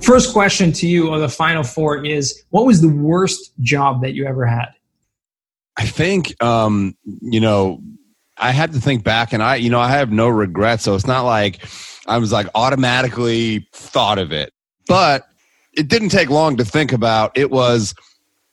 First 0.10 0.34
question 0.34 0.72
to 0.72 0.88
you 0.88 1.12
on 1.12 1.20
the 1.20 1.30
final 1.30 1.62
four 1.62 2.04
is 2.04 2.44
what 2.50 2.66
was 2.66 2.82
the 2.82 2.90
worst 2.90 3.54
job 3.60 4.02
that 4.02 4.16
you 4.16 4.26
ever 4.26 4.44
had? 4.44 4.70
I 5.78 5.86
think, 5.86 6.34
um, 6.44 6.98
you 7.22 7.40
know, 7.40 7.80
I 8.36 8.50
had 8.50 8.74
to 8.74 8.82
think 8.82 9.04
back 9.04 9.34
and 9.34 9.44
I, 9.44 9.58
you 9.58 9.70
know, 9.70 9.80
I 9.80 9.90
have 9.90 10.12
no 10.12 10.28
regrets. 10.28 10.84
So 10.84 10.96
it's 10.96 11.06
not 11.06 11.26
like 11.26 11.64
I 12.08 12.18
was 12.18 12.32
like 12.32 12.48
automatically 12.56 13.68
thought 13.72 14.18
of 14.18 14.32
it, 14.32 14.52
but 14.88 15.28
it 15.74 15.90
didn't 15.90 16.10
take 16.10 16.32
long 16.32 16.58
to 16.58 16.66
think 16.66 16.92
about. 16.92 17.38
It 17.38 17.52
was, 17.52 17.94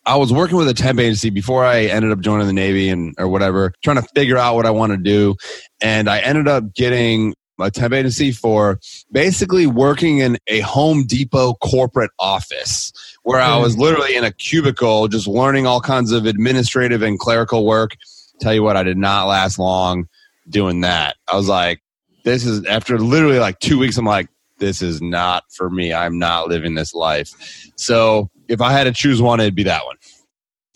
I 0.04 0.16
was 0.16 0.34
working 0.34 0.58
with 0.58 0.68
a 0.68 0.74
temp 0.74 1.00
agency 1.00 1.30
before 1.30 1.64
I 1.64 1.84
ended 1.84 2.12
up 2.12 2.20
joining 2.20 2.48
the 2.48 2.52
Navy 2.52 2.90
and 2.90 3.14
or 3.16 3.28
whatever, 3.28 3.72
trying 3.82 3.96
to 3.96 4.06
figure 4.14 4.36
out 4.36 4.56
what 4.56 4.66
I 4.66 4.70
want 4.72 4.92
to 4.92 4.98
do. 4.98 5.36
And 5.80 6.10
I 6.10 6.18
ended 6.18 6.48
up 6.48 6.74
getting 6.74 7.34
a 7.60 7.70
temp 7.70 7.94
agency 7.94 8.32
for 8.32 8.78
basically 9.10 9.66
working 9.66 10.18
in 10.18 10.38
a 10.46 10.60
Home 10.60 11.04
Depot 11.04 11.54
corporate 11.54 12.10
office 12.18 12.92
where 13.22 13.40
I 13.40 13.56
hmm. 13.56 13.62
was 13.62 13.76
literally 13.76 14.16
in 14.16 14.24
a 14.24 14.32
cubicle 14.32 15.08
just 15.08 15.26
learning 15.26 15.66
all 15.66 15.80
kinds 15.80 16.12
of 16.12 16.26
administrative 16.26 17.02
and 17.02 17.18
clerical 17.18 17.66
work. 17.66 17.96
Tell 18.40 18.54
you 18.54 18.62
what, 18.62 18.76
I 18.76 18.82
did 18.82 18.98
not 18.98 19.26
last 19.26 19.58
long 19.58 20.08
doing 20.48 20.82
that. 20.82 21.16
I 21.30 21.36
was 21.36 21.48
like, 21.48 21.82
this 22.24 22.44
is 22.44 22.64
after 22.66 22.98
literally 22.98 23.38
like 23.38 23.58
two 23.60 23.78
weeks, 23.78 23.96
I'm 23.96 24.04
like, 24.04 24.28
this 24.58 24.82
is 24.82 25.02
not 25.02 25.44
for 25.50 25.70
me. 25.70 25.92
I'm 25.92 26.18
not 26.18 26.48
living 26.48 26.74
this 26.74 26.94
life. 26.94 27.32
So 27.76 28.30
if 28.48 28.60
I 28.60 28.72
had 28.72 28.84
to 28.84 28.92
choose 28.92 29.20
one, 29.20 29.40
it'd 29.40 29.54
be 29.54 29.64
that 29.64 29.84
one. 29.84 29.96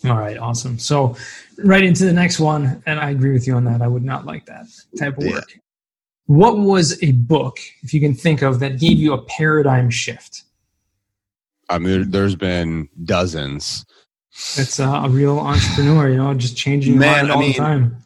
All 0.05 0.17
right, 0.17 0.37
awesome. 0.37 0.79
So, 0.79 1.15
right 1.63 1.83
into 1.83 2.05
the 2.05 2.13
next 2.13 2.39
one, 2.39 2.81
and 2.87 2.99
I 2.99 3.11
agree 3.11 3.33
with 3.33 3.45
you 3.45 3.53
on 3.53 3.65
that. 3.65 3.83
I 3.83 3.87
would 3.87 4.03
not 4.03 4.25
like 4.25 4.47
that 4.47 4.65
type 4.97 5.17
of 5.17 5.25
work. 5.25 5.59
What 6.25 6.57
was 6.57 7.01
a 7.03 7.11
book, 7.13 7.57
if 7.81 7.93
you 7.93 7.99
can 7.99 8.13
think 8.13 8.41
of, 8.41 8.59
that 8.59 8.79
gave 8.79 8.97
you 8.97 9.13
a 9.13 9.21
paradigm 9.21 9.89
shift? 9.89 10.43
I 11.69 11.77
mean, 11.77 12.11
there's 12.11 12.35
been 12.35 12.89
dozens. 13.03 13.85
It's 14.57 14.79
a 14.79 15.07
real 15.09 15.39
entrepreneur, 15.39 16.09
you 16.09 16.17
know, 16.17 16.33
just 16.33 16.55
changing 16.55 16.97
Man, 16.97 17.27
mind 17.27 17.31
all 17.31 17.37
I 17.37 17.41
mean, 17.41 17.51
the 17.51 17.57
time. 17.57 17.97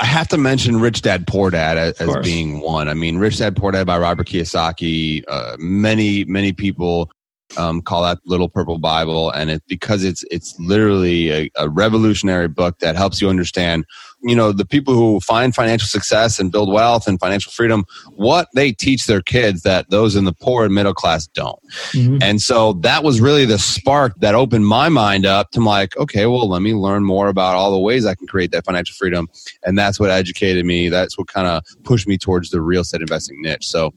I 0.00 0.06
have 0.06 0.28
to 0.28 0.38
mention 0.38 0.80
Rich 0.80 1.02
Dad 1.02 1.26
Poor 1.26 1.50
Dad 1.50 1.78
as, 1.78 2.00
as 2.00 2.16
being 2.22 2.60
one. 2.60 2.88
I 2.88 2.94
mean, 2.94 3.18
Rich 3.18 3.38
Dad 3.38 3.56
Poor 3.56 3.72
Dad 3.72 3.86
by 3.86 3.98
Robert 3.98 4.26
Kiyosaki. 4.26 5.24
Uh, 5.28 5.56
many 5.58 6.24
many 6.24 6.52
people 6.52 7.10
um, 7.56 7.80
call 7.82 8.02
that 8.02 8.18
Little 8.24 8.48
Purple 8.48 8.78
Bible, 8.78 9.30
and 9.30 9.50
it 9.50 9.62
because 9.68 10.04
it's 10.04 10.24
it's 10.30 10.58
literally 10.58 11.30
a, 11.30 11.50
a 11.56 11.68
revolutionary 11.68 12.48
book 12.48 12.78
that 12.80 12.96
helps 12.96 13.20
you 13.20 13.28
understand 13.28 13.84
you 14.24 14.34
know 14.34 14.52
the 14.52 14.64
people 14.64 14.94
who 14.94 15.20
find 15.20 15.54
financial 15.54 15.86
success 15.86 16.38
and 16.38 16.50
build 16.50 16.72
wealth 16.72 17.06
and 17.06 17.20
financial 17.20 17.52
freedom 17.52 17.84
what 18.14 18.48
they 18.54 18.72
teach 18.72 19.06
their 19.06 19.20
kids 19.20 19.62
that 19.62 19.88
those 19.90 20.16
in 20.16 20.24
the 20.24 20.32
poor 20.32 20.64
and 20.64 20.74
middle 20.74 20.94
class 20.94 21.26
don't. 21.28 21.58
Mm-hmm. 21.92 22.18
and 22.22 22.40
so 22.40 22.74
that 22.74 23.04
was 23.04 23.20
really 23.20 23.44
the 23.44 23.58
spark 23.58 24.14
that 24.20 24.34
opened 24.34 24.66
my 24.66 24.88
mind 24.88 25.26
up 25.26 25.50
to 25.52 25.60
like 25.60 25.96
okay 25.96 26.26
well 26.26 26.48
let 26.48 26.62
me 26.62 26.74
learn 26.74 27.04
more 27.04 27.28
about 27.28 27.54
all 27.54 27.70
the 27.72 27.78
ways 27.78 28.06
i 28.06 28.14
can 28.14 28.26
create 28.26 28.50
that 28.52 28.64
financial 28.64 28.94
freedom. 28.94 29.28
And 29.64 29.78
that's 29.78 30.00
what 30.00 30.10
educated 30.10 30.64
me. 30.64 30.88
That's 30.88 31.16
what 31.18 31.28
kind 31.28 31.46
of 31.46 31.64
pushed 31.84 32.06
me 32.06 32.18
towards 32.18 32.50
the 32.50 32.60
real 32.60 32.82
estate 32.82 33.00
investing 33.00 33.40
niche. 33.40 33.66
So 33.66 33.92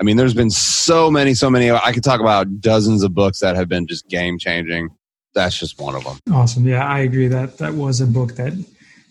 i 0.00 0.02
mean 0.02 0.16
there's 0.16 0.34
been 0.34 0.50
so 0.50 1.10
many 1.10 1.34
so 1.34 1.50
many 1.50 1.70
i 1.70 1.92
could 1.92 2.04
talk 2.04 2.20
about 2.20 2.60
dozens 2.60 3.02
of 3.02 3.14
books 3.14 3.40
that 3.40 3.56
have 3.56 3.68
been 3.68 3.86
just 3.86 4.08
game 4.08 4.38
changing 4.38 4.88
that's 5.34 5.58
just 5.58 5.78
one 5.80 5.94
of 5.94 6.04
them 6.04 6.18
awesome. 6.32 6.66
Yeah 6.66 6.86
i 6.86 7.00
agree 7.00 7.28
that 7.28 7.58
that 7.58 7.74
was 7.74 8.00
a 8.00 8.06
book 8.06 8.34
that 8.36 8.52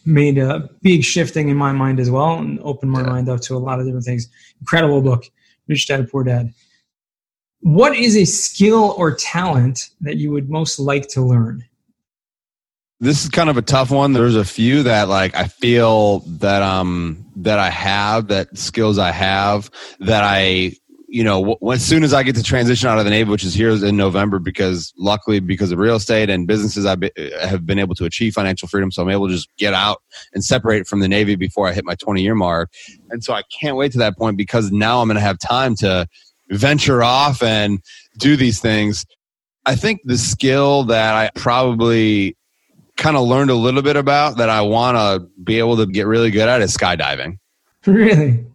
made 0.08 0.38
a 0.38 0.70
big 0.82 1.04
shifting 1.04 1.50
in 1.50 1.58
my 1.58 1.74
mind 1.74 2.00
as 2.00 2.10
well 2.10 2.36
and 2.40 2.60
opened 2.62 2.92
my 2.92 3.02
yeah. 3.02 3.10
mind 3.10 3.30
up 3.30 3.42
to 3.42 3.56
a 3.56 3.60
lot 3.60 3.80
of 3.80 3.86
different 3.86 4.06
things. 4.06 4.30
Incredible 4.62 5.02
book, 5.02 5.26
Rich 5.68 5.88
Dad 5.88 6.10
Poor 6.10 6.24
Dad. 6.24 6.54
What 7.60 7.96
is 7.96 8.16
a 8.16 8.26
skill 8.26 8.96
or 8.98 9.14
talent 9.14 9.90
that 10.02 10.18
you 10.18 10.32
would 10.32 10.50
most 10.50 10.80
like 10.80 11.08
to 11.10 11.22
learn? 11.22 11.66
This 13.00 13.24
is 13.24 13.30
kind 13.30 13.50
of 13.50 13.58
a 13.58 13.62
tough 13.62 13.92
one. 13.92 14.14
There's 14.14 14.36
a 14.36 14.46
few 14.46 14.84
that 14.84 15.08
like 15.10 15.36
I 15.36 15.48
feel 15.48 16.20
that 16.40 16.64
um 16.64 17.26
that 17.36 17.60
I 17.60 17.70
have 17.70 18.30
that 18.30 18.58
skills 18.58 18.98
I 18.98 19.12
have 19.12 19.70
that 20.00 20.24
I 20.24 20.72
you 21.08 21.24
know, 21.24 21.58
as 21.72 21.86
soon 21.86 22.04
as 22.04 22.14
I 22.14 22.22
get 22.24 22.36
to 22.36 22.44
transition 22.44 22.90
out 22.90 23.00
of 23.00 23.06
the 23.06 23.12
Navy, 23.12 23.30
which 23.30 23.46
is 23.46 23.54
here 23.54 23.70
in 23.70 23.96
November, 23.96 24.40
because 24.40 24.94
luckily 24.98 25.40
because 25.40 25.72
of 25.72 25.80
real 25.80 25.96
estate 25.96 26.30
and 26.30 26.46
businesses, 26.46 26.86
I 26.86 26.94
uh, 26.94 27.48
have 27.48 27.66
been 27.66 27.80
able 27.80 27.96
to 27.96 28.06
achieve 28.06 28.34
financial 28.34 28.68
freedom. 28.68 28.92
So 28.92 29.04
I'm 29.04 29.10
able 29.10 29.28
to 29.28 29.34
just 29.34 29.50
get 29.58 29.74
out 29.74 30.02
and 30.34 30.44
separate 30.44 30.86
from 30.86 31.00
the 31.00 31.08
Navy 31.08 31.36
before 31.36 31.68
I 31.68 31.74
hit 31.74 31.86
my 31.86 31.96
20 31.96 32.22
year 32.22 32.36
mark. 32.36 32.72
And 33.10 33.24
so 33.24 33.34
I 33.34 33.44
can't 33.44 33.78
wait 33.78 33.94
to 33.94 33.98
that 34.00 34.18
point 34.18 34.38
because 34.38 34.72
now 34.72 35.02
I'm 35.02 35.08
going 35.08 35.16
to 35.16 35.22
have 35.22 35.40
time 35.40 35.76
to 35.78 36.08
venture 36.50 37.02
off 37.02 37.42
and 37.42 37.80
do 38.18 38.36
these 38.36 38.60
things. 38.60 39.06
I 39.66 39.76
think 39.76 40.02
the 40.04 40.18
skill 40.18 40.84
that 40.86 41.14
I 41.14 41.30
probably 41.40 42.36
kind 42.98 43.16
of 43.16 43.26
learned 43.28 43.50
a 43.50 43.56
little 43.56 43.82
bit 43.82 43.96
about 43.96 44.38
that 44.38 44.50
I 44.50 44.62
want 44.62 44.98
to 44.98 45.30
be 45.42 45.60
able 45.60 45.78
to 45.78 45.86
get 45.86 46.06
really 46.08 46.32
good 46.32 46.50
at 46.50 46.62
is 46.62 46.76
skydiving. 46.76 47.38
Really? 47.86 48.46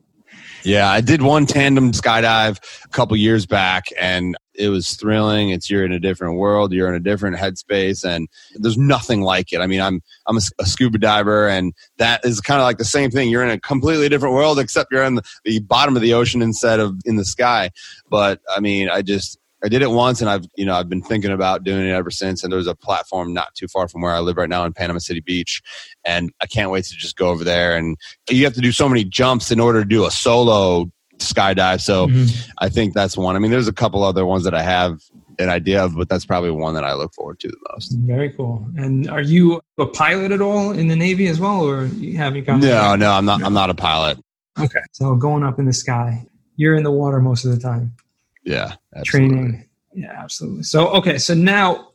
Yeah, 0.64 0.90
I 0.90 1.00
did 1.00 1.22
one 1.22 1.46
tandem 1.46 1.92
skydive 1.92 2.58
a 2.84 2.88
couple 2.88 3.16
years 3.16 3.46
back 3.46 3.86
and 4.00 4.36
it 4.54 4.68
was 4.68 4.94
thrilling. 4.94 5.50
It's 5.50 5.70
you're 5.70 5.84
in 5.84 5.92
a 5.92 5.98
different 5.98 6.36
world, 6.36 6.72
you're 6.72 6.88
in 6.88 6.94
a 6.94 7.00
different 7.00 7.36
headspace 7.36 8.04
and 8.04 8.28
there's 8.54 8.76
nothing 8.76 9.22
like 9.22 9.52
it. 9.52 9.60
I 9.60 9.66
mean, 9.66 9.80
I'm 9.80 10.02
I'm 10.26 10.36
a, 10.36 10.40
a 10.60 10.66
scuba 10.66 10.98
diver 10.98 11.48
and 11.48 11.72
that 11.98 12.24
is 12.24 12.40
kind 12.40 12.60
of 12.60 12.64
like 12.64 12.78
the 12.78 12.84
same 12.84 13.10
thing. 13.10 13.28
You're 13.28 13.42
in 13.42 13.50
a 13.50 13.58
completely 13.58 14.08
different 14.08 14.34
world 14.34 14.58
except 14.58 14.92
you're 14.92 15.04
in 15.04 15.16
the, 15.16 15.22
the 15.44 15.60
bottom 15.60 15.96
of 15.96 16.02
the 16.02 16.14
ocean 16.14 16.42
instead 16.42 16.80
of 16.80 17.00
in 17.04 17.16
the 17.16 17.24
sky. 17.24 17.70
But 18.08 18.40
I 18.54 18.60
mean, 18.60 18.88
I 18.88 19.02
just 19.02 19.38
I 19.64 19.68
did 19.68 19.82
it 19.82 19.90
once, 19.90 20.20
and 20.20 20.28
I've 20.28 20.44
you 20.56 20.64
know 20.64 20.74
I've 20.74 20.88
been 20.88 21.02
thinking 21.02 21.30
about 21.30 21.64
doing 21.64 21.86
it 21.86 21.92
ever 21.92 22.10
since. 22.10 22.42
And 22.42 22.52
there's 22.52 22.66
a 22.66 22.74
platform 22.74 23.32
not 23.32 23.54
too 23.54 23.68
far 23.68 23.88
from 23.88 24.02
where 24.02 24.12
I 24.12 24.20
live 24.20 24.36
right 24.36 24.48
now 24.48 24.64
in 24.64 24.72
Panama 24.72 24.98
City 24.98 25.20
Beach, 25.20 25.62
and 26.04 26.32
I 26.40 26.46
can't 26.46 26.70
wait 26.70 26.84
to 26.86 26.96
just 26.96 27.16
go 27.16 27.28
over 27.28 27.44
there. 27.44 27.76
And 27.76 27.96
you 28.28 28.44
have 28.44 28.54
to 28.54 28.60
do 28.60 28.72
so 28.72 28.88
many 28.88 29.04
jumps 29.04 29.50
in 29.50 29.60
order 29.60 29.80
to 29.80 29.88
do 29.88 30.04
a 30.04 30.10
solo 30.10 30.90
skydive. 31.18 31.80
So 31.80 32.08
mm-hmm. 32.08 32.50
I 32.58 32.68
think 32.68 32.94
that's 32.94 33.16
one. 33.16 33.36
I 33.36 33.38
mean, 33.38 33.50
there's 33.50 33.68
a 33.68 33.72
couple 33.72 34.02
other 34.02 34.26
ones 34.26 34.44
that 34.44 34.54
I 34.54 34.62
have 34.62 35.00
an 35.38 35.48
idea 35.48 35.84
of, 35.84 35.96
but 35.96 36.08
that's 36.08 36.26
probably 36.26 36.50
one 36.50 36.74
that 36.74 36.84
I 36.84 36.94
look 36.94 37.14
forward 37.14 37.40
to 37.40 37.48
the 37.48 37.56
most. 37.72 37.92
Very 37.98 38.30
cool. 38.30 38.66
And 38.76 39.08
are 39.08 39.22
you 39.22 39.60
a 39.78 39.86
pilot 39.86 40.32
at 40.32 40.40
all 40.40 40.72
in 40.72 40.88
the 40.88 40.96
Navy 40.96 41.26
as 41.28 41.40
well, 41.40 41.64
or 41.64 41.86
have 42.16 42.36
you 42.36 42.42
gone? 42.42 42.60
No, 42.60 42.96
no, 42.96 43.12
I'm 43.12 43.24
not. 43.24 43.42
I'm 43.42 43.54
not 43.54 43.70
a 43.70 43.74
pilot. 43.74 44.18
Okay, 44.58 44.80
so 44.92 45.14
going 45.14 45.42
up 45.42 45.58
in 45.58 45.64
the 45.64 45.72
sky, 45.72 46.26
you're 46.56 46.74
in 46.74 46.82
the 46.82 46.90
water 46.90 47.20
most 47.20 47.44
of 47.44 47.52
the 47.52 47.58
time. 47.58 47.94
Yeah. 48.44 48.74
Absolutely. 48.94 49.36
Training. 49.36 49.68
Yeah, 49.94 50.12
absolutely. 50.22 50.62
So, 50.62 50.88
okay. 50.88 51.18
So 51.18 51.34
now, 51.34 51.92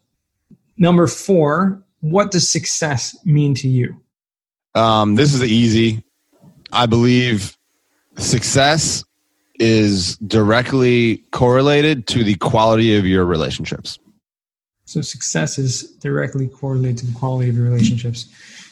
number 0.77 1.07
four, 1.07 1.83
what 2.01 2.31
does 2.31 2.49
success 2.49 3.17
mean 3.25 3.55
to 3.55 3.67
you? 3.67 4.01
Um, 4.75 5.15
this 5.15 5.33
is 5.33 5.43
easy. 5.43 6.03
I 6.71 6.85
believe 6.85 7.57
success 8.17 9.03
is 9.59 10.17
directly 10.17 11.17
correlated 11.31 12.07
to 12.07 12.23
the 12.23 12.35
quality 12.35 12.95
of 12.95 13.05
your 13.05 13.25
relationships. 13.25 13.97
So 14.85 15.01
success 15.01 15.57
is 15.57 15.91
directly 15.97 16.47
correlated 16.47 16.99
to 16.99 17.05
the 17.07 17.13
quality 17.13 17.49
of 17.49 17.55
your 17.55 17.65
relationships. 17.65 18.27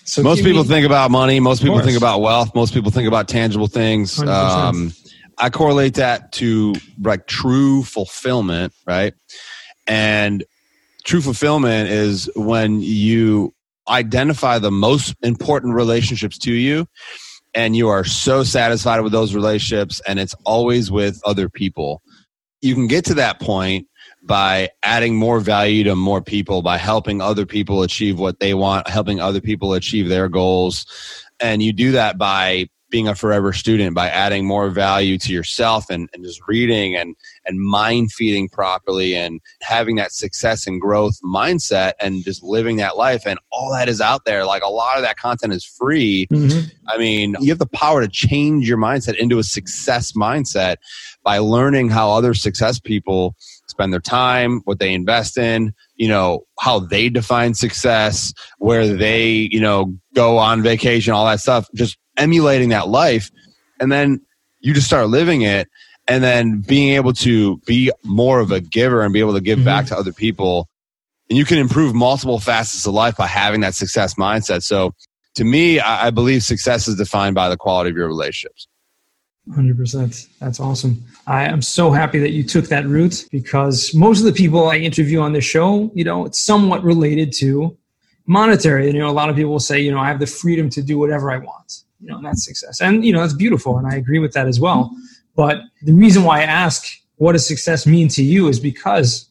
So 0.05 0.21
most 0.21 0.43
people 0.43 0.61
me, 0.61 0.69
think 0.69 0.85
about 0.85 1.09
money. 1.09 1.39
Most 1.39 1.63
people 1.63 1.81
think 1.81 1.97
about 1.97 2.21
wealth. 2.21 2.53
Most 2.53 2.73
people 2.73 2.91
think 2.91 3.07
about 3.07 3.27
tangible 3.27 3.67
things. 3.67 4.21
Um, 4.21 4.93
I 5.37 5.49
correlate 5.49 5.95
that 5.95 6.31
to 6.33 6.75
like 7.01 7.27
true 7.27 7.83
fulfillment, 7.83 8.73
right? 8.85 9.13
And 9.87 10.43
true 11.03 11.21
fulfillment 11.21 11.89
is 11.89 12.29
when 12.35 12.81
you 12.81 13.53
identify 13.87 14.59
the 14.59 14.71
most 14.71 15.15
important 15.21 15.75
relationships 15.75 16.37
to 16.39 16.51
you 16.51 16.87
and 17.53 17.75
you 17.75 17.87
are 17.89 18.03
so 18.03 18.43
satisfied 18.43 19.01
with 19.01 19.11
those 19.11 19.35
relationships 19.35 20.01
and 20.07 20.19
it's 20.19 20.35
always 20.43 20.91
with 20.91 21.21
other 21.25 21.49
people. 21.49 22.01
You 22.61 22.73
can 22.73 22.87
get 22.87 23.05
to 23.05 23.13
that 23.15 23.39
point 23.39 23.87
by 24.23 24.69
adding 24.81 25.15
more 25.15 25.39
value 25.39 25.83
to 25.83 25.95
more 25.95 26.21
people, 26.21 26.63
by 26.63 26.77
helping 26.77 27.21
other 27.21 27.45
people 27.45 27.83
achieve 27.83 28.17
what 28.19 28.39
they 28.39 28.55
want, 28.55 28.87
helping 28.87 29.19
other 29.19 29.39
people 29.39 29.73
achieve 29.73 30.09
their 30.09 30.27
goals. 30.27 30.85
And 31.39 31.61
you 31.61 31.71
do 31.71 31.91
that 31.91 32.17
by 32.17 32.69
being 32.89 33.07
a 33.07 33.15
forever 33.15 33.51
student 33.51 33.95
by 33.95 34.09
adding 34.09 34.45
more 34.45 34.69
value 34.69 35.17
to 35.17 35.33
yourself 35.33 35.89
and, 35.89 36.09
and 36.13 36.23
just 36.23 36.41
reading 36.47 36.95
and, 36.95 37.15
and 37.45 37.59
mind 37.59 38.11
feeding 38.11 38.47
properly 38.47 39.15
and 39.15 39.41
having 39.61 39.95
that 39.95 40.11
success 40.11 40.67
and 40.67 40.79
growth 40.79 41.17
mindset 41.23 41.93
and 41.99 42.23
just 42.23 42.43
living 42.43 42.77
that 42.77 42.95
life. 42.95 43.23
And 43.25 43.39
all 43.51 43.71
that 43.73 43.89
is 43.89 44.01
out 44.01 44.25
there. 44.25 44.45
Like 44.45 44.63
a 44.63 44.69
lot 44.69 44.97
of 44.97 45.03
that 45.03 45.17
content 45.17 45.53
is 45.53 45.65
free. 45.65 46.27
Mm-hmm. 46.31 46.69
I 46.87 46.97
mean, 46.97 47.35
you 47.39 47.49
have 47.49 47.59
the 47.59 47.65
power 47.65 48.01
to 48.01 48.07
change 48.07 48.67
your 48.67 48.77
mindset 48.77 49.15
into 49.15 49.39
a 49.39 49.43
success 49.43 50.11
mindset 50.13 50.77
by 51.23 51.39
learning 51.39 51.89
how 51.89 52.11
other 52.11 52.33
success 52.33 52.79
people 52.79 53.35
spend 53.67 53.91
their 53.91 53.99
time, 53.99 54.61
what 54.65 54.79
they 54.79 54.93
invest 54.93 55.37
in, 55.37 55.73
you 55.95 56.07
know, 56.07 56.45
how 56.59 56.79
they 56.79 57.09
define 57.09 57.53
success, 57.53 58.31
where 58.59 58.87
they, 58.95 59.49
you 59.51 59.59
know, 59.59 59.93
go 60.13 60.37
on 60.37 60.61
vacation, 60.61 61.13
all 61.13 61.25
that 61.25 61.39
stuff. 61.39 61.67
Just 61.75 61.97
emulating 62.17 62.69
that 62.69 62.87
life 62.87 63.31
and 63.79 63.91
then 63.91 64.21
you 64.59 64.73
just 64.73 64.87
start 64.87 65.09
living 65.09 65.41
it 65.41 65.69
and 66.07 66.23
then 66.23 66.61
being 66.61 66.93
able 66.95 67.13
to 67.13 67.57
be 67.65 67.91
more 68.03 68.39
of 68.39 68.51
a 68.51 68.59
giver 68.59 69.01
and 69.01 69.13
be 69.13 69.19
able 69.19 69.33
to 69.33 69.41
give 69.41 69.59
mm-hmm. 69.59 69.65
back 69.65 69.85
to 69.87 69.97
other 69.97 70.13
people. 70.13 70.67
And 71.29 71.37
you 71.37 71.45
can 71.45 71.57
improve 71.57 71.95
multiple 71.95 72.39
facets 72.39 72.85
of 72.85 72.93
life 72.93 73.17
by 73.17 73.27
having 73.27 73.61
that 73.61 73.73
success 73.73 74.15
mindset. 74.15 74.63
So 74.63 74.93
to 75.35 75.43
me 75.43 75.79
i, 75.79 76.07
I 76.07 76.09
believe 76.09 76.43
success 76.43 76.87
is 76.87 76.95
defined 76.95 77.35
by 77.35 77.49
the 77.49 77.57
quality 77.57 77.89
of 77.91 77.95
your 77.95 78.07
relationships. 78.07 78.67
100% 79.49 80.27
that's 80.39 80.59
awesome. 80.59 81.03
I 81.27 81.45
am 81.45 81.61
so 81.61 81.91
happy 81.91 82.17
that 82.17 82.31
you 82.31 82.43
took 82.43 82.65
that 82.69 82.87
route 82.87 83.27
because 83.31 83.93
most 83.93 84.19
of 84.19 84.25
the 84.25 84.33
people 84.33 84.69
i 84.69 84.77
interview 84.77 85.19
on 85.19 85.33
this 85.33 85.45
show 85.45 85.91
you 85.93 86.03
know 86.03 86.25
it's 86.25 86.41
somewhat 86.41 86.83
related 86.83 87.31
to 87.33 87.77
monetary. 88.25 88.87
And 88.87 88.95
you 88.95 89.01
know 89.01 89.09
a 89.09 89.13
lot 89.13 89.29
of 89.29 89.35
people 89.35 89.51
will 89.51 89.59
say 89.59 89.79
you 89.79 89.91
know 89.91 89.99
i 89.99 90.07
have 90.07 90.19
the 90.19 90.27
freedom 90.27 90.69
to 90.71 90.81
do 90.81 90.97
whatever 90.97 91.31
i 91.31 91.37
want 91.37 91.83
you 91.99 92.07
know, 92.07 92.19
that's 92.21 92.45
success. 92.45 92.81
And, 92.81 93.05
you 93.05 93.13
know, 93.13 93.21
that's 93.21 93.33
beautiful. 93.33 93.77
And 93.77 93.87
I 93.87 93.95
agree 93.95 94.19
with 94.19 94.33
that 94.33 94.47
as 94.47 94.59
well. 94.59 94.91
But 95.35 95.61
the 95.83 95.93
reason 95.93 96.23
why 96.23 96.39
I 96.39 96.43
ask, 96.43 96.87
what 97.15 97.33
does 97.33 97.45
success 97.45 97.85
mean 97.85 98.07
to 98.09 98.23
you 98.23 98.47
is 98.47 98.59
because 98.59 99.29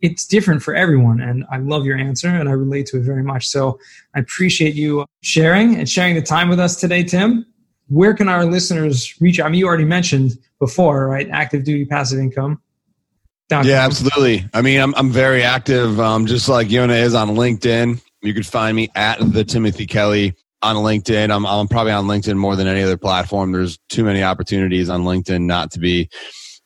it's 0.00 0.26
different 0.26 0.62
for 0.62 0.74
everyone. 0.74 1.20
And 1.20 1.44
I 1.50 1.58
love 1.58 1.86
your 1.86 1.96
answer 1.96 2.28
and 2.28 2.48
I 2.48 2.52
relate 2.52 2.86
to 2.86 2.98
it 2.98 3.02
very 3.02 3.22
much. 3.22 3.46
So 3.46 3.78
I 4.14 4.20
appreciate 4.20 4.74
you 4.74 5.06
sharing 5.22 5.76
and 5.76 5.88
sharing 5.88 6.16
the 6.16 6.22
time 6.22 6.48
with 6.48 6.58
us 6.58 6.76
today, 6.76 7.04
Tim. 7.04 7.46
Where 7.88 8.14
can 8.14 8.28
our 8.28 8.44
listeners 8.44 9.20
reach? 9.20 9.40
I 9.40 9.48
mean, 9.48 9.60
you 9.60 9.66
already 9.66 9.84
mentioned 9.84 10.32
before, 10.58 11.08
right? 11.08 11.28
Active 11.30 11.64
duty 11.64 11.84
passive 11.84 12.18
income 12.18 12.60
Down 13.48 13.66
Yeah, 13.66 13.84
absolutely. 13.84 14.48
I 14.54 14.62
mean, 14.62 14.80
I'm 14.80 14.94
I'm 14.96 15.10
very 15.10 15.42
active, 15.42 16.00
um, 16.00 16.26
just 16.26 16.48
like 16.48 16.68
Yona 16.68 17.00
is 17.00 17.14
on 17.14 17.30
LinkedIn. 17.30 18.00
You 18.22 18.34
could 18.34 18.46
find 18.46 18.74
me 18.76 18.88
at 18.94 19.18
the 19.32 19.44
Timothy 19.44 19.86
Kelly 19.86 20.34
on 20.62 20.76
LinkedIn. 20.76 21.34
I'm 21.34 21.44
I'm 21.44 21.68
probably 21.68 21.92
on 21.92 22.06
LinkedIn 22.06 22.36
more 22.36 22.56
than 22.56 22.66
any 22.66 22.82
other 22.82 22.96
platform. 22.96 23.52
There's 23.52 23.78
too 23.88 24.04
many 24.04 24.22
opportunities 24.22 24.88
on 24.88 25.02
LinkedIn 25.02 25.42
not 25.42 25.70
to 25.72 25.80
be. 25.80 26.08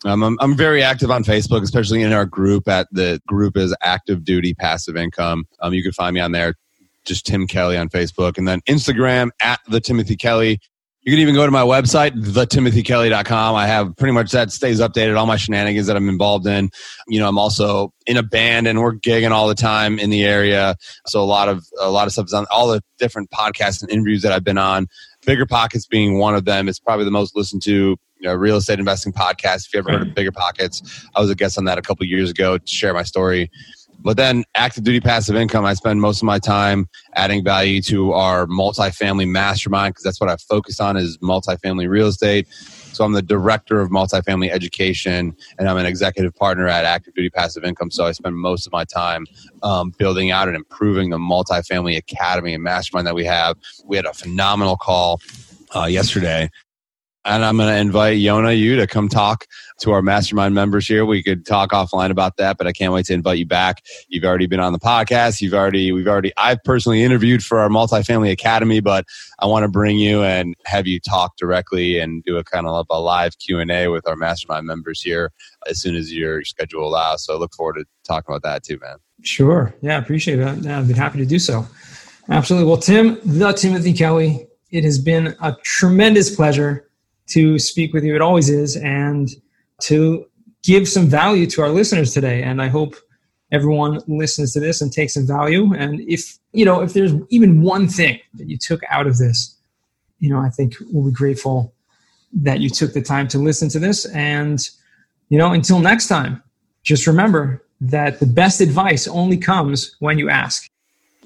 Um, 0.05 0.23
I'm 0.23 0.37
I'm 0.41 0.57
very 0.57 0.83
active 0.83 1.11
on 1.11 1.25
Facebook, 1.25 1.63
especially 1.63 2.03
in 2.03 2.13
our 2.13 2.27
group. 2.27 2.69
At 2.69 2.87
the 2.93 3.21
group 3.27 3.57
is 3.57 3.75
Active 3.83 4.25
Duty 4.25 4.55
Passive 4.55 4.97
Income. 4.97 5.47
Um, 5.61 5.75
you 5.75 5.83
can 5.83 5.93
find 5.93 6.15
me 6.15 6.21
on 6.21 6.33
there, 6.33 6.55
just 7.05 7.27
Tim 7.27 7.47
Kelly 7.47 7.77
on 7.77 7.89
Facebook, 7.89 8.39
and 8.39 8.47
then 8.47 8.61
Instagram 8.69 9.31
at 9.41 9.61
the 9.69 9.81
Timothy 9.81 10.17
Kelly. 10.17 10.61
You 11.07 11.13
can 11.13 11.21
even 11.21 11.37
go 11.37 11.47
to 11.47 11.53
my 11.53 11.63
website, 11.63 12.21
thetimothykelly.com. 12.21 13.55
I 13.55 13.69
have 13.69 13.95
pretty 13.97 14.11
much 14.11 14.33
that 14.33 14.51
stays 14.51 14.81
updated, 14.81 15.17
all 15.17 15.25
my 15.25 15.37
shenanigans 15.37 15.87
that 15.87 15.97
I'm 15.97 16.09
involved 16.09 16.49
in. 16.49 16.69
You 17.07 17.21
know, 17.21 17.29
I'm 17.29 17.39
also 17.39 17.93
in 18.09 18.17
a 18.17 18.25
band 18.25 18.67
and 18.67 18.81
we're 18.81 18.97
gigging 18.97 19.31
all 19.31 19.47
the 19.47 19.55
time 19.55 20.01
in 20.01 20.11
the 20.11 20.25
area. 20.25 20.75
So 21.07 21.23
a 21.23 21.25
lot 21.25 21.49
of, 21.49 21.65
a 21.81 21.91
lot 21.91 22.09
of 22.09 22.13
stuff 22.13 22.25
is 22.25 22.35
on 22.35 22.47
all 22.51 22.67
the 22.67 22.83
different 22.99 23.31
podcasts 23.31 23.83
and 23.83 23.91
interviews 23.93 24.23
that 24.23 24.33
I've 24.33 24.43
been 24.43 24.59
on. 24.59 24.89
Bigger 25.25 25.47
Pockets 25.47 25.87
being 25.87 26.19
one 26.19 26.35
of 26.35 26.45
them. 26.45 26.69
It's 26.69 26.81
probably 26.81 27.05
the 27.05 27.13
most 27.13 27.37
listened 27.37 27.63
to 27.63 27.97
you 28.19 28.29
know, 28.29 28.35
real 28.35 28.57
estate 28.57 28.81
investing 28.81 29.13
podcast. 29.13 29.67
If 29.67 29.75
you 29.75 29.79
ever 29.79 29.93
heard 29.93 30.09
of 30.09 30.15
Bigger 30.17 30.33
Pockets, 30.33 31.07
I 31.15 31.21
was 31.21 31.31
a 31.31 31.37
guest 31.37 31.57
on 31.57 31.67
that 31.67 31.79
a 31.79 31.83
couple 31.83 32.05
years 32.05 32.31
ago 32.31 32.59
to 32.59 32.67
share 32.67 32.93
my 32.93 33.05
story. 33.05 33.49
But 34.07 34.17
then 34.17 34.45
active 34.55 34.85
duty 34.85 35.01
passive 35.01 35.35
income, 35.35 35.65
I 35.65 35.75
spend 35.75 36.01
most 36.01 36.23
of 36.23 36.27
my 36.27 36.39
time 36.39 36.89
adding 37.17 37.43
value 37.43 37.83
to 37.83 38.13
our 38.13 38.47
multifamily 38.47 39.27
mastermind 39.27 39.95
because 39.95 40.05
that's 40.05 40.21
what 40.21 40.31
I 40.31 40.37
focus 40.37 40.79
on 40.79 40.97
is 40.97 41.19
multifamily 41.19 41.89
real 41.89 42.07
estate. 42.07 42.47
So 42.93 43.05
I'm 43.05 43.15
the 43.15 43.21
director 43.21 43.81
of 43.81 43.91
multifamily 43.91 44.49
education 44.49 45.35
and 45.59 45.69
I'm 45.69 45.77
an 45.77 45.87
executive 45.87 46.37
partner 46.37 46.69
at 46.69 46.85
Active 46.85 47.15
Duty 47.15 47.31
Passive 47.31 47.65
Income. 47.65 47.91
So 47.91 48.07
I 48.07 48.13
spend 48.13 48.37
most 48.37 48.65
of 48.65 48.73
my 48.73 48.85
time 48.85 49.27
um, 49.65 49.91
building 49.99 50.31
out 50.31 50.47
and 50.47 50.57
improving 50.57 51.11
the 51.11 51.19
multifamily 51.19 51.97
academy 51.97 52.55
and 52.55 52.63
mastermind 52.63 53.09
that 53.09 53.17
we 53.17 53.25
have. 53.25 53.57
We 53.87 53.97
had 53.97 54.07
a 54.07 54.15
phenomenal 54.15 54.77
call 54.77 55.21
uh, 55.75 55.87
yesterday 55.87 56.49
and 57.27 57.45
I'm 57.45 57.57
going 57.57 57.69
to 57.69 57.79
invite 57.79 58.19
Yona 58.19 58.57
you 58.57 58.77
to 58.77 58.87
come 58.87 59.09
talk 59.09 59.47
to 59.81 59.91
our 59.91 60.01
mastermind 60.01 60.55
members 60.55 60.87
here. 60.87 61.05
We 61.05 61.23
could 61.23 61.45
talk 61.45 61.73
offline 61.73 62.11
about 62.11 62.37
that, 62.37 62.57
but 62.57 62.69
I 62.69 62.73
can't 62.73 62.93
wait 62.93 63.07
to 63.07 63.15
invite 63.15 63.39
you 63.39 63.47
back. 63.47 63.83
You've 64.09 64.25
already 64.25 64.47
been 64.47 64.61
on 64.61 64.73
the 64.73 64.79
podcast. 64.79 65.41
You've 65.41 65.53
already, 65.53 65.91
we've 65.91 66.07
already, 66.07 66.33
I've 66.37 66.63
personally 66.63 67.03
interviewed 67.03 67.43
for 67.43 67.59
our 67.59 67.69
multifamily 67.69 68.31
academy, 68.31 68.81
but 68.81 69.05
I 69.41 69.47
want 69.47 69.65
to 69.65 69.69
bring 69.69 69.99
you 69.99 70.23
and 70.23 70.55
have 70.65 70.87
you 70.87 71.01
talk 71.01 71.37
directly 71.37 71.99
and 71.99 72.23
do 72.23 72.37
a 72.37 72.45
kind 72.45 72.67
of 72.67 72.87
a 72.89 73.01
live 73.01 73.39
Q 73.39 73.59
and 73.59 73.73
A 73.73 73.89
with 73.89 74.07
our 74.07 74.17
mastermind 74.17 74.67
members 74.67 75.03
here 75.03 75.33
as 75.69 75.81
soon 75.81 75.97
as 75.97 76.13
your 76.13 76.45
schedule 76.45 76.87
allows. 76.87 77.25
So 77.25 77.35
I 77.35 77.39
look 77.39 77.55
forward 77.55 77.75
to 77.75 77.85
talking 78.05 78.33
about 78.33 78.43
that 78.43 78.63
too, 78.63 78.79
man. 78.81 78.99
Sure. 79.23 79.75
Yeah. 79.83 79.99
Appreciate 79.99 80.39
it. 80.39 80.59
Yeah, 80.59 80.79
I've 80.79 80.87
been 80.87 80.97
happy 80.97 81.19
to 81.19 81.27
do 81.27 81.41
so. 81.41 81.67
Absolutely. 82.29 82.69
Well, 82.69 82.79
Tim, 82.79 83.19
the 83.25 83.53
Timothy 83.53 83.93
Kelly, 83.93 84.47
it 84.71 84.85
has 84.85 84.99
been 84.99 85.35
a 85.41 85.57
tremendous 85.65 86.35
pleasure 86.35 86.86
to 87.29 87.59
speak 87.59 87.93
with 87.93 88.05
you. 88.05 88.15
It 88.15 88.23
always 88.23 88.49
is. 88.49 88.77
And 88.77 89.29
to 89.83 90.27
give 90.63 90.89
some 90.89 91.07
value 91.07 91.47
to 91.47 91.63
our 91.63 91.69
listeners 91.69 92.13
today. 92.13 92.43
And 92.43 92.61
I 92.61 92.69
hope 92.69 92.97
everyone 93.53 94.01
listens 94.09 94.53
to 94.53 94.61
this 94.61 94.81
and 94.81 94.93
takes 94.93 95.15
some 95.15 95.27
value. 95.27 95.73
And 95.75 96.01
if, 96.01 96.39
you 96.53 96.65
know, 96.65 96.81
if 96.81 96.93
there's 96.93 97.13
even 97.31 97.63
one 97.63 97.89
thing 97.89 98.19
that 98.35 98.49
you 98.49 98.59
took 98.59 98.81
out 98.91 99.07
of 99.07 99.19
this, 99.19 99.57
you 100.19 100.29
know, 100.29 100.41
I 100.41 100.49
think 100.49 100.75
we'll 100.91 101.07
be 101.07 101.13
grateful 101.13 101.73
that 102.33 102.61
you 102.61 102.69
took 102.69 102.93
the 102.93 103.03
time 103.03 103.29
to 103.29 103.39
listen 103.39 103.69
to 103.71 103.79
this. 103.79 104.07
And, 104.07 104.59
you 105.29 105.39
know, 105.39 105.53
until 105.53 105.79
next 105.79 106.09
time, 106.09 106.43
just 106.83 107.07
remember 107.07 107.63
that 107.81 108.19
the 108.21 108.27
best 108.27 108.61
advice 108.61 109.07
only 109.07 109.37
comes 109.37 109.97
when 110.01 110.19
you 110.19 110.29
ask. 110.29 110.69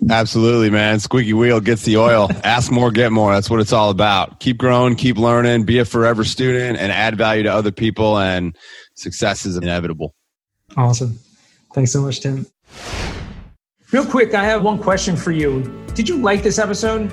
Absolutely, 0.08 0.70
man. 0.70 0.98
Squeaky 0.98 1.34
wheel 1.34 1.60
gets 1.60 1.84
the 1.84 1.98
oil. 1.98 2.30
Ask 2.42 2.72
more, 2.72 2.90
get 2.90 3.12
more. 3.12 3.34
That's 3.34 3.50
what 3.50 3.60
it's 3.60 3.72
all 3.72 3.90
about. 3.90 4.40
Keep 4.40 4.56
growing, 4.56 4.96
keep 4.96 5.18
learning, 5.18 5.64
be 5.64 5.78
a 5.78 5.84
forever 5.84 6.24
student, 6.24 6.78
and 6.78 6.90
add 6.90 7.16
value 7.18 7.42
to 7.42 7.52
other 7.52 7.70
people. 7.70 8.18
And 8.18 8.56
success 8.94 9.44
is 9.44 9.56
inevitable. 9.56 10.14
Awesome. 10.76 11.18
Thanks 11.74 11.92
so 11.92 12.00
much, 12.00 12.20
Tim. 12.20 12.46
Real 13.92 14.06
quick, 14.06 14.34
I 14.34 14.44
have 14.44 14.62
one 14.62 14.78
question 14.78 15.16
for 15.16 15.32
you. 15.32 15.62
Did 15.94 16.08
you 16.08 16.16
like 16.16 16.42
this 16.42 16.58
episode? 16.58 17.12